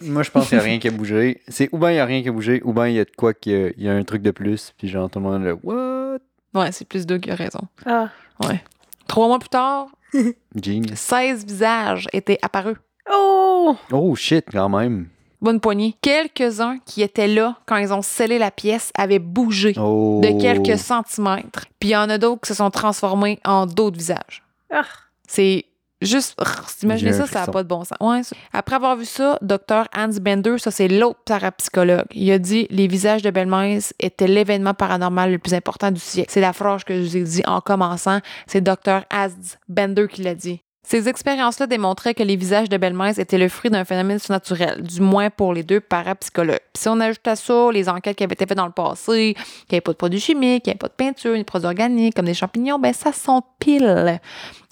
Moi, 0.00 0.22
je 0.22 0.30
pense 0.30 0.48
qu'il 0.48 0.58
n'y 0.58 0.62
a 0.62 0.64
rien 0.66 0.78
qui 0.78 0.88
a 0.88 0.90
bougé. 0.90 1.40
C'est 1.48 1.68
ou 1.72 1.78
bien 1.78 1.90
il 1.90 1.94
n'y 1.94 2.00
a 2.00 2.04
rien 2.04 2.22
qui 2.22 2.28
a 2.28 2.32
bougé, 2.32 2.60
ou 2.64 2.72
bien 2.72 2.88
il 2.88 2.94
y 2.94 3.00
a 3.00 3.04
de 3.04 3.10
quoi 3.16 3.32
qu'il 3.34 3.74
y, 3.78 3.88
a 3.88 3.92
un 3.92 4.02
truc 4.04 4.22
de 4.22 4.30
plus, 4.30 4.72
puis 4.76 4.88
genre 4.88 5.08
tout 5.10 5.18
le 5.18 5.24
monde 5.24 5.42
le 5.42 5.58
What? 5.62 6.18
Ouais, 6.54 6.72
c'est 6.72 6.86
plus 6.86 7.06
Doug 7.06 7.20
qui 7.20 7.30
a 7.30 7.34
raison. 7.34 7.60
Ah. 7.84 8.10
Ouais. 8.46 8.62
Trois 9.08 9.26
mois 9.28 9.38
plus 9.38 9.48
tard, 9.48 9.86
Genius. 10.62 10.98
16 10.98 11.46
visages 11.46 12.08
étaient 12.12 12.38
apparus. 12.42 12.76
Oh! 13.10 13.76
Oh 13.92 14.14
shit, 14.14 14.44
quand 14.50 14.68
même. 14.68 15.08
Bonne 15.40 15.60
poignée. 15.60 15.94
Quelques-uns 16.00 16.78
qui 16.86 17.02
étaient 17.02 17.28
là 17.28 17.56
quand 17.66 17.76
ils 17.76 17.92
ont 17.92 18.02
scellé 18.02 18.38
la 18.38 18.50
pièce 18.50 18.90
avaient 18.96 19.18
bougé 19.18 19.74
Oh. 19.78 20.20
de 20.24 20.40
quelques 20.40 20.78
centimètres. 20.78 21.66
Puis 21.78 21.90
il 21.90 21.92
y 21.92 21.96
en 21.96 22.08
a 22.08 22.18
d'autres 22.18 22.40
qui 22.40 22.48
se 22.48 22.54
sont 22.54 22.70
transformés 22.70 23.38
en 23.44 23.66
d'autres 23.66 23.98
visages. 23.98 24.42
Ah. 24.72 24.82
C'est 25.28 25.66
Juste, 26.02 26.38
imaginez 26.82 27.12
ça, 27.14 27.26
ça 27.26 27.40
n'a 27.40 27.46
pas 27.46 27.62
de 27.62 27.68
bon 27.68 27.82
sens. 27.84 27.96
Ouais, 28.00 28.20
Après 28.52 28.76
avoir 28.76 28.96
vu 28.96 29.06
ça, 29.06 29.38
Dr. 29.40 29.84
Hans 29.96 30.10
Bender, 30.20 30.58
ça 30.58 30.70
c'est 30.70 30.88
l'autre 30.88 31.20
parapsychologue, 31.24 32.06
il 32.12 32.30
a 32.30 32.38
dit 32.38 32.66
les 32.70 32.86
visages 32.86 33.22
de 33.22 33.30
Belmez 33.30 33.78
étaient 33.98 34.28
l'événement 34.28 34.74
paranormal 34.74 35.32
le 35.32 35.38
plus 35.38 35.54
important 35.54 35.90
du 35.90 36.00
siècle. 36.00 36.30
C'est 36.30 36.42
la 36.42 36.52
phrase 36.52 36.84
que 36.84 36.94
je 36.94 37.00
vous 37.00 37.16
ai 37.16 37.22
dit 37.22 37.42
en 37.46 37.60
commençant. 37.62 38.20
C'est 38.46 38.60
Dr. 38.60 39.04
Hans 39.10 39.28
Bender 39.68 40.06
qui 40.08 40.22
l'a 40.22 40.34
dit. 40.34 40.60
Ces 40.88 41.08
expériences-là 41.08 41.66
démontraient 41.66 42.14
que 42.14 42.22
les 42.22 42.36
visages 42.36 42.68
de 42.68 42.76
belle-mère 42.76 43.18
étaient 43.18 43.38
le 43.38 43.48
fruit 43.48 43.72
d'un 43.72 43.84
phénomène 43.84 44.20
surnaturel, 44.20 44.84
du 44.84 45.00
moins 45.00 45.30
pour 45.30 45.52
les 45.52 45.64
deux 45.64 45.80
parapsychologues. 45.80 46.60
Puis 46.72 46.82
si 46.82 46.88
on 46.88 47.00
ajoute 47.00 47.26
à 47.26 47.34
ça 47.34 47.72
les 47.72 47.88
enquêtes 47.88 48.16
qui 48.16 48.22
avaient 48.22 48.34
été 48.34 48.46
faites 48.46 48.56
dans 48.56 48.66
le 48.66 48.72
passé, 48.72 49.34
qu'il 49.34 49.72
n'y 49.72 49.76
avait 49.78 49.80
pas 49.80 49.90
de 49.90 49.96
produits 49.96 50.20
chimiques, 50.20 50.62
qu'il 50.62 50.70
n'y 50.70 50.74
avait 50.74 50.78
pas 50.78 50.86
de 50.86 50.92
peinture, 50.92 51.32
ni 51.32 51.40
de 51.40 51.44
produits 51.44 51.66
organiques 51.66 52.14
comme 52.14 52.26
des 52.26 52.34
champignons, 52.34 52.78
ben 52.78 52.92
ça 52.92 53.10
s'empile. 53.10 54.20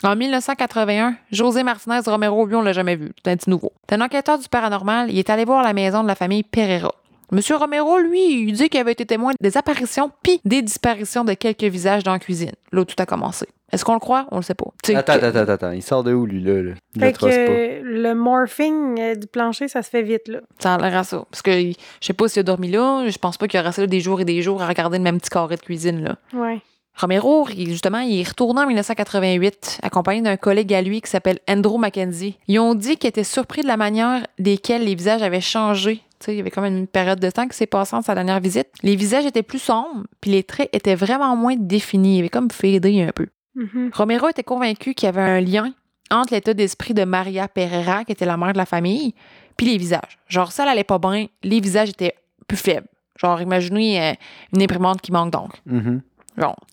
En 0.05 0.15
1981, 0.15 1.17
José 1.33 1.65
Martinez 1.65 1.99
Romero, 2.07 2.47
lui, 2.47 2.55
on 2.55 2.63
l'a 2.63 2.73
jamais 2.73 2.95
vu. 2.95 3.11
C'est 3.25 3.33
un 3.33 3.37
petit 3.37 3.51
nouveau. 3.51 3.73
C'est 3.89 3.97
un 3.97 4.01
enquêteur 4.01 4.39
du 4.39 4.49
paranormal. 4.49 5.11
Il 5.11 5.19
est 5.19 5.31
allé 5.31 5.45
voir 5.45 5.65
la 5.65 5.73
maison 5.73 6.05
de 6.05 6.09
la 6.09 6.15
famille 6.15 6.45
Pereira. 6.45 6.95
Monsieur 7.33 7.57
Romero, 7.57 7.99
lui, 7.99 8.43
il 8.43 8.53
dit 8.53 8.69
qu'il 8.69 8.81
avait 8.81 8.93
été 8.93 9.07
témoin 9.07 9.33
des 9.41 9.57
apparitions 9.57 10.11
puis 10.23 10.41
des 10.45 10.63
disparitions 10.63 11.25
de 11.25 11.35
quelques 11.35 11.65
visages 11.65 12.05
dans 12.05 12.13
la 12.13 12.19
cuisine. 12.19 12.53
Là, 12.73 12.85
tout 12.85 12.95
a 12.99 13.07
commencé. 13.07 13.47
Est-ce 13.73 13.85
qu'on 13.85 13.95
le 13.95 13.99
croit? 14.01 14.27
On 14.31 14.37
le 14.37 14.43
sait 14.43 14.55
pas. 14.55 14.67
attends, 14.95 15.15
attends, 15.15 15.53
attends, 15.53 15.71
Il 15.73 15.83
sort 15.83 16.05
de 16.05 16.13
où, 16.13 16.27
lui, 16.27 16.41
là? 16.41 16.75
Fait 16.99 17.13
que 17.17 17.83
le 17.83 18.15
morphing 18.15 19.01
euh, 19.01 19.15
du 19.17 19.27
plancher, 19.27 19.67
ça 19.67 19.83
se 19.83 19.91
fait 19.91 20.03
vite, 20.03 20.29
là. 20.29 20.41
Ça 20.61 20.75
a 20.75 20.79
l'air 20.79 20.99
à 20.99 21.05
ça. 21.05 21.25
Parce 21.31 21.43
que 21.43 21.51
je 21.51 21.75
sais 22.01 22.13
pas 22.13 22.29
s'il 22.29 22.41
a 22.41 22.43
dormi 22.45 22.71
là. 22.71 23.09
Je 23.09 23.19
pense 23.19 23.37
pas 23.37 23.49
qu'il 23.49 23.59
a 23.59 23.63
resté 23.63 23.81
là 23.81 23.87
des 23.89 24.01
jours 24.01 24.21
et 24.21 24.25
des 24.25 24.43
jours 24.43 24.63
à 24.63 24.69
regarder 24.69 24.99
le 24.99 25.05
même 25.05 25.19
petit 25.19 25.31
carré 25.31 25.57
de 25.57 25.63
cuisine, 25.63 26.05
là. 26.05 26.17
Ouais. 26.35 26.61
Romero, 26.97 27.49
justement, 27.49 27.99
il 27.99 28.21
est 28.21 28.29
retourné 28.29 28.61
en 28.61 28.67
1988, 28.67 29.81
accompagné 29.83 30.23
d'un 30.23 30.37
collègue 30.37 30.73
à 30.75 30.81
lui 30.81 31.01
qui 31.01 31.11
s'appelle 31.11 31.41
Andrew 31.49 31.79
Mackenzie. 31.79 32.39
Ils 32.47 32.61
ont 32.61 32.75
dit 32.75 32.97
qu'ils 32.97 33.09
étaient 33.09 33.25
surpris 33.25 33.63
de 33.63 33.67
la 33.67 33.77
manière 33.77 34.25
desquels 34.39 34.85
les 34.85 34.95
visages 34.95 35.23
avaient 35.23 35.41
changé. 35.41 36.03
il 36.29 36.35
y 36.35 36.41
avait 36.41 36.51
quand 36.51 36.63
même 36.63 36.77
une 36.77 36.87
période 36.87 37.19
de 37.19 37.31
temps 37.31 37.49
qui 37.49 37.57
s'est 37.57 37.67
passée 37.67 37.97
entre 37.97 38.07
sa 38.07 38.15
dernière 38.15 38.39
visite. 38.39 38.69
Les 38.83 38.95
visages 38.95 39.27
étaient 39.27 39.43
plus 39.43 39.59
sombres, 39.59 40.05
puis 40.21 40.31
les 40.31 40.45
traits 40.45 40.71
étaient 40.73 40.95
vraiment 40.95 41.35
moins 41.35 41.57
définis. 41.57 42.17
Il 42.17 42.21
avait 42.21 42.29
comme 42.29 42.51
fadé 42.51 43.03
un 43.03 43.13
peu. 43.13 43.27
Mm-hmm. 43.57 43.95
Romero 43.95 44.29
était 44.29 44.45
convaincu 44.45 44.95
qu'il 44.95 45.07
y 45.07 45.09
avait 45.09 45.21
un 45.21 45.41
lien 45.41 45.73
entre 46.11 46.35
l'état 46.35 46.55
d'esprit 46.55 46.95
de 46.95 47.05
Maria 47.05 47.49
Pereira, 47.49 48.05
qui 48.05 48.13
était 48.13 48.27
la 48.27 48.37
mère 48.37 48.53
de 48.53 48.59
la 48.59 48.67
famille, 48.67 49.15
puis 49.57 49.67
les 49.67 49.79
visages. 49.79 50.19
Genre, 50.29 50.53
ça, 50.53 50.63
elle 50.63 50.71
allait 50.71 50.85
pas 50.85 50.99
bien, 50.99 51.27
les 51.43 51.61
visages 51.61 51.91
étaient 51.91 52.15
plus 52.47 52.57
faibles. 52.57 52.87
Genre, 53.17 53.41
imaginez 53.41 54.01
euh, 54.01 54.13
une 54.53 54.63
imprimante 54.63 55.01
qui 55.01 55.13
manque 55.13 55.31
donc. 55.31 55.53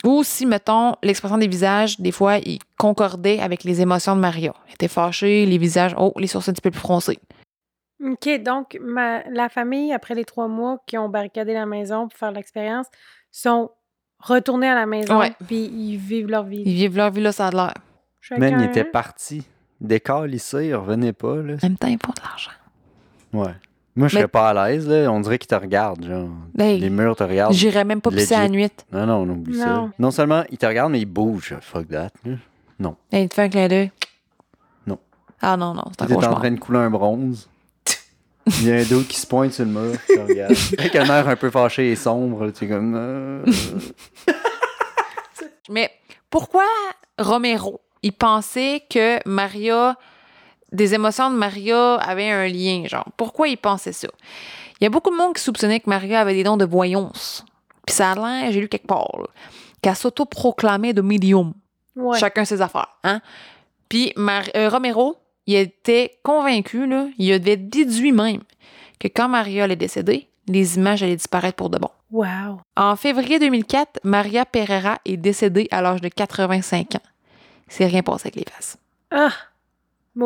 Ou 0.03 0.23
si, 0.23 0.45
mettons, 0.45 0.95
l'expression 1.03 1.37
des 1.37 1.47
visages, 1.47 1.99
des 1.99 2.11
fois, 2.11 2.37
il 2.37 2.59
concordait 2.77 3.39
avec 3.39 3.63
les 3.63 3.81
émotions 3.81 4.15
de 4.15 4.21
Maria. 4.21 4.53
Elle 4.67 4.73
était 4.73 4.87
fâchée, 4.87 5.45
les 5.45 5.57
visages, 5.57 5.93
oh, 5.97 6.13
les 6.17 6.27
sourcils 6.27 6.49
un 6.49 6.53
petit 6.53 6.61
peu 6.61 6.71
plus 6.71 6.79
froncés. 6.79 7.19
OK, 8.03 8.41
donc 8.41 8.79
la 8.83 9.49
famille, 9.49 9.93
après 9.93 10.15
les 10.15 10.25
trois 10.25 10.47
mois 10.47 10.79
qui 10.87 10.97
ont 10.97 11.09
barricadé 11.09 11.53
la 11.53 11.67
maison 11.67 12.07
pour 12.07 12.17
faire 12.17 12.31
l'expérience, 12.31 12.87
sont 13.29 13.69
retournés 14.19 14.67
à 14.69 14.75
la 14.75 14.85
maison, 14.87 15.21
puis 15.45 15.65
ils 15.65 15.97
vivent 15.97 16.29
leur 16.29 16.43
vie. 16.43 16.63
Ils 16.65 16.75
vivent 16.75 16.97
leur 16.97 17.11
vie, 17.11 17.21
là, 17.21 17.31
ça 17.31 17.47
a 17.47 17.51
l'air. 17.51 17.73
Même, 18.37 18.59
ils 18.59 18.65
étaient 18.65 18.83
partis. 18.83 19.43
Décalissés, 19.79 20.67
ils 20.67 20.75
revenaient 20.75 21.13
pas, 21.13 21.37
là. 21.37 21.53
En 21.53 21.67
même 21.67 21.77
temps, 21.77 21.87
ils 21.87 21.97
font 22.03 22.13
de 22.13 22.21
l'argent. 22.23 22.51
Ouais. 23.33 23.55
Moi, 23.95 24.07
je 24.07 24.15
serais 24.15 24.27
pas 24.27 24.49
à 24.49 24.69
l'aise, 24.69 24.87
là. 24.87 25.11
On 25.11 25.19
dirait 25.19 25.37
qu'ils 25.37 25.47
te 25.47 25.55
regardent, 25.55 26.05
genre. 26.05 26.29
Ben, 26.53 26.79
les 26.79 26.89
murs 26.89 27.15
te 27.15 27.23
regardent. 27.23 27.53
J'irais 27.53 27.83
même 27.83 28.01
pas 28.01 28.09
pisser 28.09 28.35
à 28.35 28.43
la 28.43 28.49
nuit. 28.49 28.69
Non, 28.91 29.05
non, 29.05 29.15
on 29.17 29.29
oublie 29.29 29.57
ça. 29.57 29.89
Non 29.99 30.11
seulement 30.11 30.43
ils 30.49 30.57
te 30.57 30.65
regardent, 30.65 30.91
mais 30.91 31.01
ils 31.01 31.05
bougent. 31.05 31.55
Fuck 31.61 31.89
that. 31.89 32.11
Non. 32.79 32.95
Et 33.11 33.23
il 33.23 33.29
te 33.29 33.35
fait 33.35 33.43
un 33.43 33.49
clin 33.49 33.67
d'œil. 33.67 33.91
Non. 34.87 34.97
Ah 35.41 35.57
non, 35.57 35.73
non, 35.73 35.83
c'est 35.91 36.03
un 36.03 36.07
Tu 36.07 36.13
es 36.13 36.25
en 36.25 36.35
train 36.35 36.51
de 36.51 36.59
couler 36.59 36.79
un 36.79 36.89
bronze. 36.89 37.49
Il 38.47 38.67
y 38.67 38.71
a 38.71 38.75
un 38.77 38.83
dos 38.83 39.01
qui 39.01 39.19
se 39.19 39.27
pointe 39.27 39.53
sur 39.53 39.65
le 39.65 39.71
mur. 39.71 39.93
Tu 40.07 40.19
regardes. 40.19 40.55
Avec 40.77 40.95
un 40.95 41.05
air 41.05 41.27
un 41.27 41.35
peu 41.35 41.51
fâché 41.51 41.91
et 41.91 41.95
sombre, 41.95 42.49
tu 42.51 42.65
es 42.65 42.67
comme. 42.67 42.95
Euh. 42.95 43.45
mais 45.69 45.91
pourquoi 46.29 46.65
Romero, 47.19 47.81
il 48.01 48.13
pensait 48.13 48.83
que 48.89 49.19
Maria 49.27 49.95
des 50.71 50.93
émotions 50.93 51.29
de 51.29 51.35
Maria 51.35 51.95
avaient 51.95 52.31
un 52.31 52.47
lien, 52.47 52.83
genre. 52.85 53.05
Pourquoi 53.17 53.47
il 53.47 53.57
pensait 53.57 53.93
ça? 53.93 54.07
Il 54.79 54.85
y 54.85 54.87
a 54.87 54.89
beaucoup 54.89 55.11
de 55.11 55.15
monde 55.15 55.35
qui 55.35 55.43
soupçonnait 55.43 55.79
que 55.79 55.89
Maria 55.89 56.21
avait 56.21 56.33
des 56.33 56.43
dons 56.43 56.57
de 56.57 56.65
voyance. 56.65 57.45
Puis 57.85 57.95
ça 57.95 58.11
a 58.11 58.15
l'air, 58.15 58.51
j'ai 58.51 58.61
lu 58.61 58.67
quelque 58.67 58.87
part, 58.87 59.07
qu'elle 59.81 59.95
s'auto-proclamait 59.95 60.93
de 60.93 61.01
médium. 61.01 61.53
Chacun 62.17 62.45
ses 62.45 62.61
affaires, 62.61 62.97
hein? 63.03 63.21
Puis 63.89 64.13
euh, 64.17 64.69
Romero, 64.69 65.17
il 65.45 65.55
était 65.55 66.17
convaincu, 66.23 66.87
là, 66.87 67.07
il 67.17 67.33
avait 67.33 67.57
déduit 67.57 68.13
même 68.13 68.41
que 68.99 69.09
quand 69.09 69.27
Maria 69.27 69.65
allait 69.65 69.75
décéder, 69.75 70.29
les 70.47 70.77
images 70.77 71.03
allaient 71.03 71.17
disparaître 71.17 71.57
pour 71.57 71.69
de 71.69 71.77
bon. 71.77 71.89
Wow. 72.11 72.61
En 72.77 72.95
février 72.95 73.39
2004, 73.39 73.99
Maria 74.03 74.45
Pereira 74.45 74.99
est 75.05 75.17
décédée 75.17 75.67
à 75.71 75.81
l'âge 75.81 76.01
de 76.01 76.07
85 76.07 76.95
ans. 76.95 76.99
C'est 77.67 77.85
rien 77.85 78.03
passé 78.03 78.27
avec 78.27 78.35
les 78.35 78.45
faces. 78.51 78.77
Ah! 79.11 79.31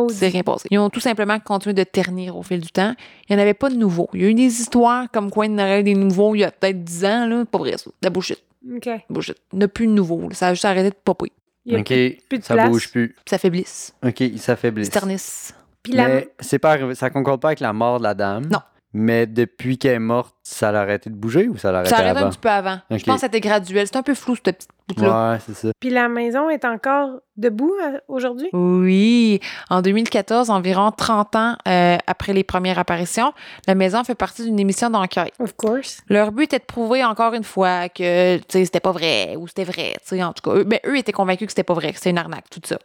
C'est 0.10 0.30
rien 0.30 0.44
passé. 0.44 0.68
Ils 0.72 0.80
ont 0.80 0.90
tout 0.90 1.00
simplement 1.00 1.40
continué 1.40 1.74
de 1.74 1.84
ternir 1.84 2.36
au 2.36 2.44
fil 2.44 2.60
du 2.60 2.70
temps. 2.70 2.96
Il 3.30 3.36
n'y 3.36 3.40
en 3.40 3.44
avait 3.44 3.54
pas 3.54 3.70
de 3.70 3.76
nouveaux. 3.76 4.10
Il 4.14 4.22
y 4.22 4.26
a 4.26 4.30
eu 4.30 4.34
des 4.34 4.62
histoires 4.62 5.06
comme 5.12 5.30
quoi 5.30 5.46
il 5.46 5.52
y 5.52 5.56
en 5.56 5.60
aurait 5.60 5.84
des 5.84 5.94
nouveaux 5.94 6.36
il 6.36 6.40
y 6.40 6.44
a 6.44 6.52
peut-être 6.52 6.84
10 6.84 7.06
ans. 7.06 7.28
Là. 7.28 7.46
Pas 7.46 7.58
vrai, 7.58 7.78
ça. 7.78 7.92
La 8.02 8.10
bullshit. 8.10 8.42
OK. 8.76 8.90
Bullshit. 9.10 9.38
Il 9.54 9.60
n'y 9.60 9.66
a 9.66 9.68
plus 9.68 9.88
de 9.88 9.92
nouveaux. 9.92 10.28
Ça 10.32 10.48
a 10.48 10.54
juste 10.54 10.66
arrêté 10.66 10.90
de 10.90 10.96
popper. 10.96 11.32
OK. 11.72 11.94
ça 12.42 12.68
bouge 12.68 12.92
plus. 12.92 13.16
Ça 13.26 13.38
faiblisse. 13.38 13.94
OK, 14.04 14.20
il 14.22 14.40
s'affaiblisse. 14.40 14.90
ternissent. 14.90 15.54
Puis 15.84 15.94
la... 15.94 16.08
Mais 16.08 16.30
c'est 16.40 16.60
pas 16.60 16.96
ça 16.96 17.10
concorde 17.12 17.42
pas 17.42 17.50
avec 17.50 17.60
la 17.60 17.74
mort 17.74 18.00
de 18.00 18.04
la 18.04 18.16
dame. 18.16 18.48
Non. 18.48 18.60
Mais 18.98 19.28
depuis 19.28 19.78
qu'elle 19.78 19.96
est 19.96 20.00
morte, 20.00 20.34
ça 20.42 20.72
l'a 20.72 20.80
arrêté 20.80 21.10
de 21.10 21.16
bouger 21.16 21.50
ou 21.50 21.58
ça 21.58 21.70
l'a 21.70 21.80
arrêté 21.80 21.90
Ça 21.94 21.98
a 21.98 22.00
arrêté 22.00 22.20
un 22.22 22.30
petit 22.30 22.38
peu 22.38 22.50
avant. 22.50 22.80
Je 22.90 23.04
pense 23.04 23.16
que 23.16 23.22
c'était 23.22 23.42
graduel. 23.42 23.88
C'est 23.88 23.98
un 23.98 24.04
peu 24.04 24.14
flou, 24.14 24.36
cette 24.36 24.46
petite 24.46 24.70
bout-là. 24.88 25.34
Ouais, 25.34 25.40
c'est 25.46 25.54
ça. 25.54 25.72
Puis 25.82 25.90
la 25.90 26.08
maison 26.08 26.50
est 26.50 26.64
encore 26.64 27.10
debout 27.36 27.74
euh, 27.84 28.00
aujourd'hui? 28.08 28.48
Oui. 28.54 29.42
En 29.70 29.82
2014, 29.82 30.50
environ 30.50 30.92
30 30.92 31.36
ans 31.36 31.58
euh, 31.68 31.98
après 32.08 32.32
les 32.32 32.46
premières 32.46 32.80
apparitions, 32.80 33.34
la 33.68 33.76
maison 33.76 34.02
fait 34.06 34.16
partie 34.16 34.46
d'une 34.46 34.62
émission 34.62 34.90
d'enquête. 34.90 35.34
Of 35.40 35.58
course. 35.58 36.00
Leur 36.08 36.32
but 36.32 36.44
était 36.44 36.60
de 36.60 36.64
prouver 36.64 37.04
encore 37.04 37.34
une 37.34 37.44
fois 37.44 37.90
que 37.90 38.40
c'était 38.48 38.80
pas 38.80 38.94
vrai 38.94 39.36
ou 39.36 39.50
c'était 39.50 39.66
vrai. 39.66 39.96
En 40.24 40.32
tout 40.32 40.50
cas, 40.50 40.58
eux, 40.58 40.64
ben, 40.64 40.80
eux 40.86 40.98
étaient 40.98 41.12
convaincus 41.12 41.48
que 41.48 41.52
c'était 41.52 41.64
pas 41.64 41.74
vrai, 41.74 41.92
que 41.92 41.98
c'était 41.98 42.12
une 42.12 42.18
arnaque, 42.18 42.50
tout 42.50 42.62
ça. 42.64 42.80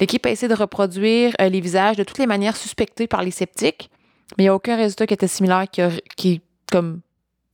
L'équipe 0.00 0.26
a 0.26 0.30
essayé 0.30 0.48
de 0.48 0.58
reproduire 0.58 1.34
euh, 1.40 1.48
les 1.48 1.60
visages 1.60 1.96
de 1.96 2.02
toutes 2.02 2.18
les 2.18 2.26
manières 2.26 2.56
suspectées 2.56 3.06
par 3.06 3.22
les 3.22 3.30
sceptiques 3.30 3.90
mais 4.36 4.44
il 4.44 4.46
n'y 4.46 4.48
a 4.48 4.54
aucun 4.54 4.76
résultat 4.76 5.06
qui 5.06 5.14
était 5.14 5.28
similaire 5.28 5.64
qui, 5.70 5.82
qui 6.16 6.40
comme 6.70 7.00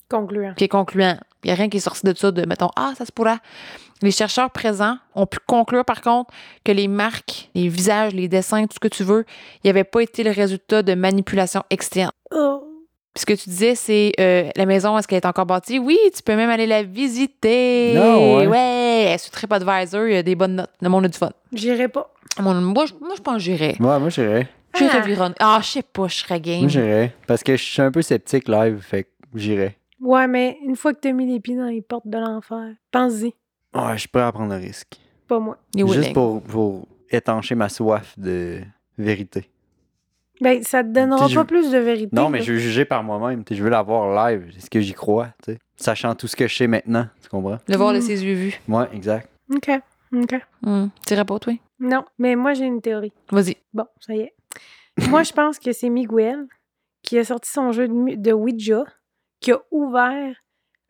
concluant. 0.09 0.55
Qui 0.55 0.65
est 0.65 0.69
concluant. 0.69 1.19
Il 1.45 1.49
n'y 1.49 1.53
a 1.53 1.55
rien 1.55 1.69
qui 1.69 1.79
est 1.79 1.81
sorti 1.81 2.05
de 2.05 2.15
ça 2.17 2.31
de 2.31 2.47
mettons 2.47 2.71
ah 2.77 2.93
ça 2.97 3.05
se 3.05 3.13
pourrait. 3.13 3.39
Les 4.03 4.11
chercheurs 4.11 4.51
présents 4.51 4.97
ont 5.15 5.27
pu 5.27 5.39
conclure 5.47 5.85
par 5.85 6.01
contre 6.01 6.33
que 6.65 6.73
les 6.73 6.89
marques, 6.89 7.51
les 7.55 7.69
visages, 7.69 8.13
les 8.15 8.29
dessins, 8.29 8.63
tout 8.63 8.75
ce 8.75 8.81
que 8.81 8.89
tu 8.89 9.05
veux, 9.05 9.25
il 9.57 9.67
n'y 9.67 9.71
avait 9.71 9.85
pas 9.85 10.01
été 10.01 10.25
le 10.25 10.33
résultat 10.33 10.83
de 10.83 10.95
manipulation 10.95 11.63
externe. 11.71 12.11
Oh. 12.33 12.65
Puis 13.15 13.21
ce 13.21 13.27
que 13.27 13.35
tu 13.35 13.51
disais, 13.51 13.75
c'est 13.75 14.13
euh, 14.19 14.49
la 14.57 14.67
maison, 14.67 14.97
est-ce 14.97 15.07
qu'elle 15.07 15.19
est 15.19 15.27
encore 15.27 15.45
bâtie? 15.45 15.79
Oui, 15.79 15.99
tu 16.17 16.23
peux 16.23 16.35
même 16.35 16.49
aller 16.49 16.67
la 16.67 16.83
visiter. 16.83 17.93
Non, 17.95 18.39
ouais. 18.39 18.47
ouais. 18.47 19.17
Sur 19.19 19.31
TripAdvisor, 19.33 20.07
il 20.07 20.15
y 20.15 20.17
a 20.17 20.23
des 20.23 20.35
bonnes 20.35 20.57
notes. 20.57 20.71
Le 20.81 20.89
monde 20.89 21.05
a 21.05 21.09
du 21.09 21.19
fun. 21.19 21.31
J'irai 21.53 21.89
pas. 21.89 22.11
Moi, 22.41 22.55
moi, 22.55 22.87
je 22.87 23.21
pense 23.21 23.35
que 23.35 23.41
j'irai. 23.41 23.77
Ouais, 23.79 23.99
moi, 23.99 24.09
j'irai. 24.09 24.49
J'irais 24.75 25.17
ah. 25.19 25.33
ah, 25.41 25.61
je 25.63 25.67
sais 25.67 25.83
pas, 25.83 26.09
je 26.09 26.17
serais 26.17 26.41
game. 26.41 26.61
Moi, 26.61 26.69
j'irais. 26.69 27.15
Parce 27.27 27.43
que 27.43 27.57
je 27.57 27.63
suis 27.63 27.83
un 27.83 27.91
peu 27.91 28.03
sceptique 28.03 28.49
live, 28.49 28.79
fait 28.81 29.05
que 29.05 29.11
j'irais. 29.35 29.77
Ouais, 30.01 30.27
mais 30.27 30.59
une 30.65 30.77
fois 30.77 30.95
que 30.95 31.01
t'as 31.01 31.13
mis 31.13 31.27
les 31.27 31.41
pieds 31.41 31.57
dans 31.57 31.67
les 31.67 31.83
portes 31.83 32.09
de 32.09 32.19
l'enfer, 32.19 32.75
pense-y. 32.91 33.35
Ouais, 33.75 33.93
je 33.95 34.01
suis 34.01 34.09
prêt 34.09 34.23
à 34.23 34.33
prendre 34.33 34.55
le 34.55 34.61
risque. 34.61 34.99
Pas 35.29 35.39
moi. 35.39 35.59
Juste 35.75 36.13
pour, 36.13 36.43
pour 36.43 36.89
étancher 37.11 37.55
ma 37.55 37.69
soif 37.69 38.19
de 38.19 38.61
vérité. 38.99 39.49
Ben, 40.41 40.61
ça 40.65 40.83
te 40.83 40.89
donnera 40.89 41.29
pas 41.29 41.45
plus 41.45 41.71
de 41.71 41.79
vérité. 41.79 42.11
Non, 42.13 42.29
mais 42.29 42.43
je 42.43 42.53
veux 42.53 42.59
juger 42.59 42.85
par 42.85 43.05
moi-même. 43.05 43.45
Je 43.49 43.63
veux 43.63 43.71
la 43.71 43.83
voir 43.83 44.29
live. 44.29 44.53
Est-ce 44.57 44.69
que 44.69 44.81
j'y 44.81 44.93
crois? 44.93 45.29
sais 45.45 45.59
Sachant 45.77 46.17
tout 46.17 46.27
ce 46.27 46.35
que 46.35 46.49
je 46.49 46.57
sais 46.57 46.67
maintenant. 46.67 47.07
Tu 47.23 47.29
comprends? 47.29 47.59
Le 47.69 47.77
voir 47.77 47.93
de 47.93 47.99
mm. 47.99 48.03
ses 48.03 48.25
yeux 48.25 48.35
vus. 48.35 48.61
Ouais, 48.67 48.87
exact. 48.93 49.29
OK. 49.55 49.71
OK. 50.13 50.35
Mm. 50.63 50.87
T'irais 51.07 51.25
pas, 51.25 51.39
toi? 51.39 51.55
Non, 51.79 52.05
mais 52.19 52.35
moi, 52.35 52.55
j'ai 52.55 52.65
une 52.65 52.81
théorie. 52.81 53.13
Vas-y. 53.31 53.57
Bon, 53.73 53.87
ça 54.01 54.15
y 54.15 54.21
est. 54.21 54.33
Moi, 55.09 55.23
je 55.23 55.33
pense 55.33 55.59
que 55.59 55.73
c'est 55.73 55.89
Miguel 55.89 56.47
qui 57.03 57.19
a 57.19 57.25
sorti 57.25 57.51
son 57.51 57.73
jeu 57.73 57.89
de, 57.89 58.33
Ouija, 58.33 58.85
qui 59.41 59.53
a 59.53 59.61
ouvert 59.71 60.35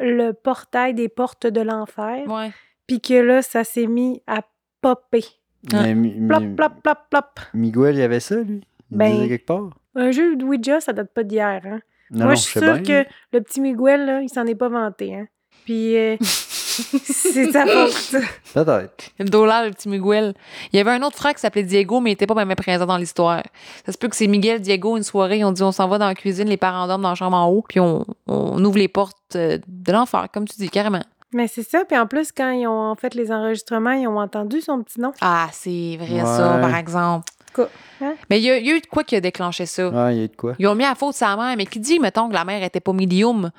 le 0.01 0.33
portail 0.33 0.95
des 0.95 1.09
portes 1.09 1.47
de 1.47 1.61
l'enfer. 1.61 2.25
Ouais. 2.29 2.51
Puis 2.87 3.01
que 3.01 3.15
là, 3.15 3.43
ça 3.43 3.65
s'est 3.65 3.87
mis 3.87 4.23
à 4.27 4.43
popper. 4.81 5.25
Mais, 5.73 5.95
plop, 5.95 6.57
plop, 6.57 6.73
plop, 6.83 6.99
plop. 7.09 7.41
Miguel, 7.55 7.95
il 7.95 8.01
y 8.01 8.03
avait 8.03 8.21
ça, 8.21 8.37
lui? 8.37 8.62
Il 8.91 8.99
ben, 8.99 9.12
disait 9.12 9.29
quelque 9.29 9.47
part? 9.47 9.71
Un 9.95 10.11
jeu 10.11 10.37
de 10.37 10.45
Ouija, 10.45 10.81
ça 10.81 10.93
date 10.93 11.12
pas 11.15 11.23
d'hier. 11.23 11.62
Hein? 11.65 11.81
Moi, 12.11 12.35
je 12.35 12.43
suis 12.43 12.61
sûre 12.61 12.83
que 12.83 13.05
le 13.33 13.41
petit 13.41 13.61
Miguel, 13.61 14.05
là, 14.05 14.21
il 14.21 14.29
s'en 14.29 14.47
est 14.47 14.55
pas 14.55 14.69
vanté. 14.69 15.15
Hein? 15.15 15.29
Puis... 15.65 15.97
Euh, 15.97 16.17
c'est 16.73 17.53
ta 17.53 17.67
faute. 17.67 18.23
Peut-être. 18.55 19.11
Le 19.19 19.25
dollar, 19.25 19.65
le 19.65 19.71
petit 19.71 19.89
Miguel. 19.89 20.35
Il 20.73 20.77
y 20.77 20.81
avait 20.81 20.91
un 20.91 21.03
autre 21.03 21.17
frère 21.17 21.35
qui 21.35 21.41
s'appelait 21.41 21.63
Diego, 21.63 22.01
mais 22.01 22.11
il 22.11 22.13
n'était 22.13 22.27
pas 22.27 22.35
même 22.35 22.55
présent 22.55 22.87
dans 22.87 22.97
l'histoire. 22.97 23.43
Ça 23.85 23.93
se 23.93 23.99
peut 23.99 24.09
que 24.09 24.17
c'est 24.17 24.27
Miguel, 24.27 24.61
Diego, 24.61 24.97
une 24.97 25.03
soirée, 25.03 25.39
ils 25.39 25.45
ont 25.45 25.53
dit 25.53 25.63
on 25.63 25.73
s'en 25.73 25.89
va 25.89 25.99
dans 25.99 26.07
la 26.07 26.15
cuisine, 26.15 26.49
les 26.49 26.57
parents 26.57 26.87
dorment 26.87 27.03
dans 27.03 27.11
la 27.11 27.15
chambre 27.15 27.37
en 27.37 27.49
haut, 27.49 27.65
puis 27.69 27.81
on, 27.81 28.05
ouvre 28.29 28.79
les 28.79 28.89
portes 28.89 29.17
euh, 29.37 29.59
de 29.67 29.93
l'enfer, 29.93 30.27
comme 30.33 30.47
tu 30.47 30.57
dis, 30.57 30.69
carrément. 30.69 31.03
Mais 31.33 31.49
c'est 31.49 31.63
ça. 31.63 31.85
Puis 31.85 31.97
en 31.97 32.07
plus, 32.07 32.31
quand 32.31 32.51
ils 32.51 32.67
ont 32.67 32.95
fait 32.95 33.15
les 33.15 33.33
enregistrements, 33.33 33.93
ils 33.93 34.07
ont 34.07 34.19
entendu 34.19 34.61
son 34.61 34.83
petit 34.83 35.01
nom. 35.01 35.13
Ah, 35.21 35.49
c'est 35.53 35.97
vrai 35.99 36.21
ça, 36.21 36.59
par 36.61 36.77
exemple. 36.77 37.33
Quoi? 37.55 37.69
Hein? 38.01 38.15
Mais 38.31 38.39
il 38.41 38.45
y, 38.45 38.51
a 38.51 38.57
il 38.59 38.67
y 38.67 38.71
a 38.71 38.77
eu 38.77 38.81
de 38.81 38.87
quoi 38.87 39.05
qui 39.05 39.17
a 39.17 39.21
déclenché 39.21 39.67
ça? 39.67 39.89
Ouais, 39.89 40.17
il 40.17 40.21
y 40.21 40.25
a 40.25 40.29
de 40.29 40.37
quoi? 40.37 40.55
Ils 40.59 40.67
ont 40.67 40.75
mis 40.75 40.85
à 40.85 40.95
faute 40.95 41.15
sa 41.15 41.37
mère, 41.37 41.55
mais 41.57 41.67
qui 41.67 41.81
dit, 41.81 41.99
mettons, 41.99 42.29
que 42.29 42.35
la 42.35 42.45
mère 42.45 42.63
était 42.63 42.81
pas 42.81 42.93
médium, 42.93 43.51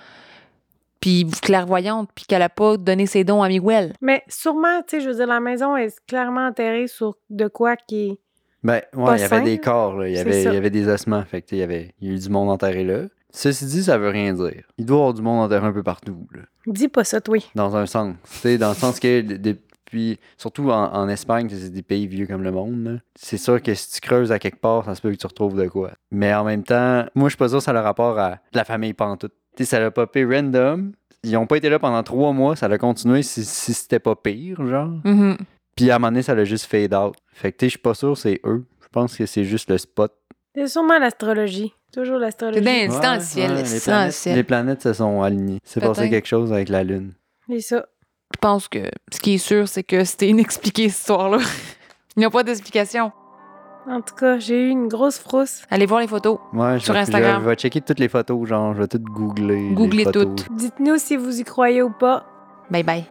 puis 1.03 1.25
clairvoyante, 1.41 2.09
puis 2.15 2.23
qu'elle 2.25 2.41
a 2.41 2.47
pas 2.47 2.77
donné 2.77 3.07
ses 3.07 3.25
dons 3.25 3.43
à 3.43 3.49
Miguel. 3.49 3.91
Mais 3.99 4.23
sûrement, 4.29 4.81
tu 4.87 4.95
sais, 4.97 5.01
je 5.01 5.09
veux 5.09 5.15
dire, 5.15 5.27
la 5.27 5.41
maison 5.41 5.75
est 5.75 5.93
clairement 6.07 6.47
enterrée 6.47 6.87
sur 6.87 7.17
de 7.29 7.49
quoi 7.49 7.75
qui 7.75 8.07
est. 8.11 8.19
Ben, 8.63 8.81
ouais, 8.93 9.03
Pas 9.05 9.17
il 9.17 9.19
y 9.19 9.23
avait 9.25 9.41
des 9.41 9.57
corps, 9.57 9.97
là. 9.97 10.07
Il, 10.07 10.15
y 10.15 10.17
avait, 10.17 10.43
il 10.43 10.53
y 10.53 10.55
avait 10.55 10.69
des 10.69 10.87
ossements. 10.87 11.21
Fait 11.25 11.41
que, 11.41 11.47
tu 11.47 11.49
sais, 11.49 11.55
il 11.57 11.59
y 11.59 11.63
avait 11.63 11.93
il 11.99 12.07
y 12.07 12.11
a 12.11 12.15
eu 12.15 12.19
du 12.19 12.29
monde 12.29 12.49
enterré 12.49 12.85
là. 12.85 13.01
Ceci 13.31 13.65
dit, 13.65 13.83
ça 13.83 13.97
veut 13.97 14.07
rien 14.07 14.31
dire. 14.33 14.63
Il 14.77 14.85
doit 14.85 14.95
y 14.95 14.99
avoir 14.99 15.13
du 15.13 15.21
monde 15.21 15.43
enterré 15.43 15.65
un 15.67 15.73
peu 15.73 15.83
partout, 15.83 16.25
là. 16.33 16.43
Dis 16.67 16.87
pas 16.87 17.03
ça, 17.03 17.19
toi. 17.19 17.37
Dans 17.55 17.75
un 17.75 17.85
sens. 17.85 18.15
Tu 18.31 18.37
sais, 18.37 18.57
dans 18.57 18.69
le 18.69 18.75
sens 18.75 19.01
que 19.01 19.19
de- 19.19 19.35
depuis, 19.35 20.17
surtout 20.37 20.69
en, 20.71 20.93
en 20.93 21.09
Espagne, 21.09 21.49
c'est 21.51 21.69
des 21.69 21.83
pays 21.83 22.07
vieux 22.07 22.25
comme 22.27 22.43
le 22.43 22.51
monde, 22.51 23.01
c'est 23.15 23.37
sûr 23.37 23.61
que 23.61 23.73
si 23.73 23.91
tu 23.91 23.99
creuses 23.99 24.31
à 24.31 24.39
quelque 24.39 24.61
part, 24.61 24.85
ça 24.85 24.95
se 24.95 25.01
peut 25.01 25.11
que 25.11 25.17
tu 25.17 25.27
retrouves 25.27 25.55
de 25.61 25.67
quoi. 25.67 25.91
Mais 26.11 26.33
en 26.33 26.45
même 26.45 26.63
temps, 26.63 27.03
moi, 27.13 27.27
je 27.27 27.31
suis 27.33 27.37
pas 27.37 27.49
sûr 27.49 27.57
que 27.57 27.63
ça 27.65 27.71
a 27.71 27.73
le 27.73 27.81
rapport 27.81 28.17
à 28.17 28.37
la 28.53 28.63
famille 28.63 28.93
Pantoute. 28.93 29.33
Sais, 29.57 29.65
ça 29.65 29.79
l'a 29.79 29.91
popé 29.91 30.25
random. 30.25 30.93
Ils 31.23 31.37
ont 31.37 31.45
pas 31.47 31.57
été 31.57 31.69
là 31.69 31.79
pendant 31.79 32.03
trois 32.03 32.33
mois, 32.33 32.55
ça 32.55 32.65
a 32.65 32.77
continué 32.77 33.23
si, 33.23 33.45
si 33.45 33.73
c'était 33.73 33.99
pas 33.99 34.15
pire, 34.15 34.65
genre. 34.67 34.89
Mhm. 35.05 35.37
Puis 35.75 35.89
à 35.89 35.95
un 35.95 35.99
moment 35.99 36.09
donné, 36.11 36.21
ça 36.21 36.35
l'a 36.35 36.43
juste 36.45 36.65
fade 36.65 36.93
out. 36.93 37.15
Fait 37.31 37.51
que 37.51 37.57
tu 37.57 37.65
sais, 37.65 37.67
je 37.67 37.71
suis 37.71 37.79
pas 37.79 37.93
sûr 37.93 38.13
que 38.13 38.19
c'est 38.19 38.39
eux. 38.45 38.65
Je 38.81 38.87
pense 38.91 39.15
que 39.17 39.25
c'est 39.25 39.43
juste 39.45 39.69
le 39.69 39.77
spot. 39.77 40.11
C'est 40.55 40.67
sûrement 40.67 40.99
l'astrologie. 40.99 41.73
Toujours 41.93 42.17
l'astrologie. 42.17 42.63
c'est 42.63 42.87
dans 42.99 43.01
Ouais, 43.11 43.15
le 43.15 43.21
ciel. 43.21 43.51
ouais, 43.53 43.65
c'est 43.65 43.75
les, 43.75 43.79
dans 43.79 43.85
le 43.85 43.99
planètes, 43.99 44.13
ciel. 44.13 44.35
les 44.35 44.43
planètes 44.43 44.81
se 44.83 44.93
sont 44.93 45.21
alignées. 45.23 45.59
C'est 45.63 45.79
passé 45.79 46.09
quelque 46.09 46.27
chose 46.27 46.51
avec 46.51 46.69
la 46.69 46.83
Lune. 46.83 47.13
C'est 47.47 47.59
ça. 47.61 47.85
Je 48.35 48.39
pense 48.39 48.67
que 48.67 48.79
ce 49.11 49.19
qui 49.19 49.35
est 49.35 49.37
sûr, 49.39 49.67
c'est 49.67 49.83
que 49.83 50.03
c'était 50.03 50.27
inexpliqué, 50.27 50.89
cette 50.89 50.99
histoire-là. 51.01 51.37
Il 52.15 52.19
n'y 52.19 52.25
a 52.25 52.29
pas 52.29 52.43
d'explication. 52.43 53.11
En 53.87 54.01
tout 54.01 54.15
cas, 54.15 54.39
j'ai 54.39 54.61
eu 54.67 54.69
une 54.69 54.87
grosse 54.87 55.17
frousse. 55.19 55.63
Allez 55.69 55.85
voir 55.85 55.99
les 56.01 56.07
photos. 56.07 56.39
Ouais, 56.53 56.79
je 56.79 56.85
Sur 56.85 56.93
vais- 56.93 56.99
Instagram. 57.01 57.41
Je 57.43 57.49
vais 57.49 57.55
checker 57.55 57.81
toutes 57.81 57.99
les 57.99 58.07
photos, 58.09 58.47
genre, 58.47 58.73
je 58.73 58.79
vais 58.81 58.87
toutes 58.87 59.03
googler. 59.03 59.71
Googlez 59.73 60.05
toutes. 60.05 60.47
Dites-nous 60.51 60.97
si 60.97 61.17
vous 61.17 61.39
y 61.39 61.43
croyez 61.43 61.81
ou 61.81 61.89
pas. 61.89 62.25
Bye 62.71 62.83
bye. 62.83 63.05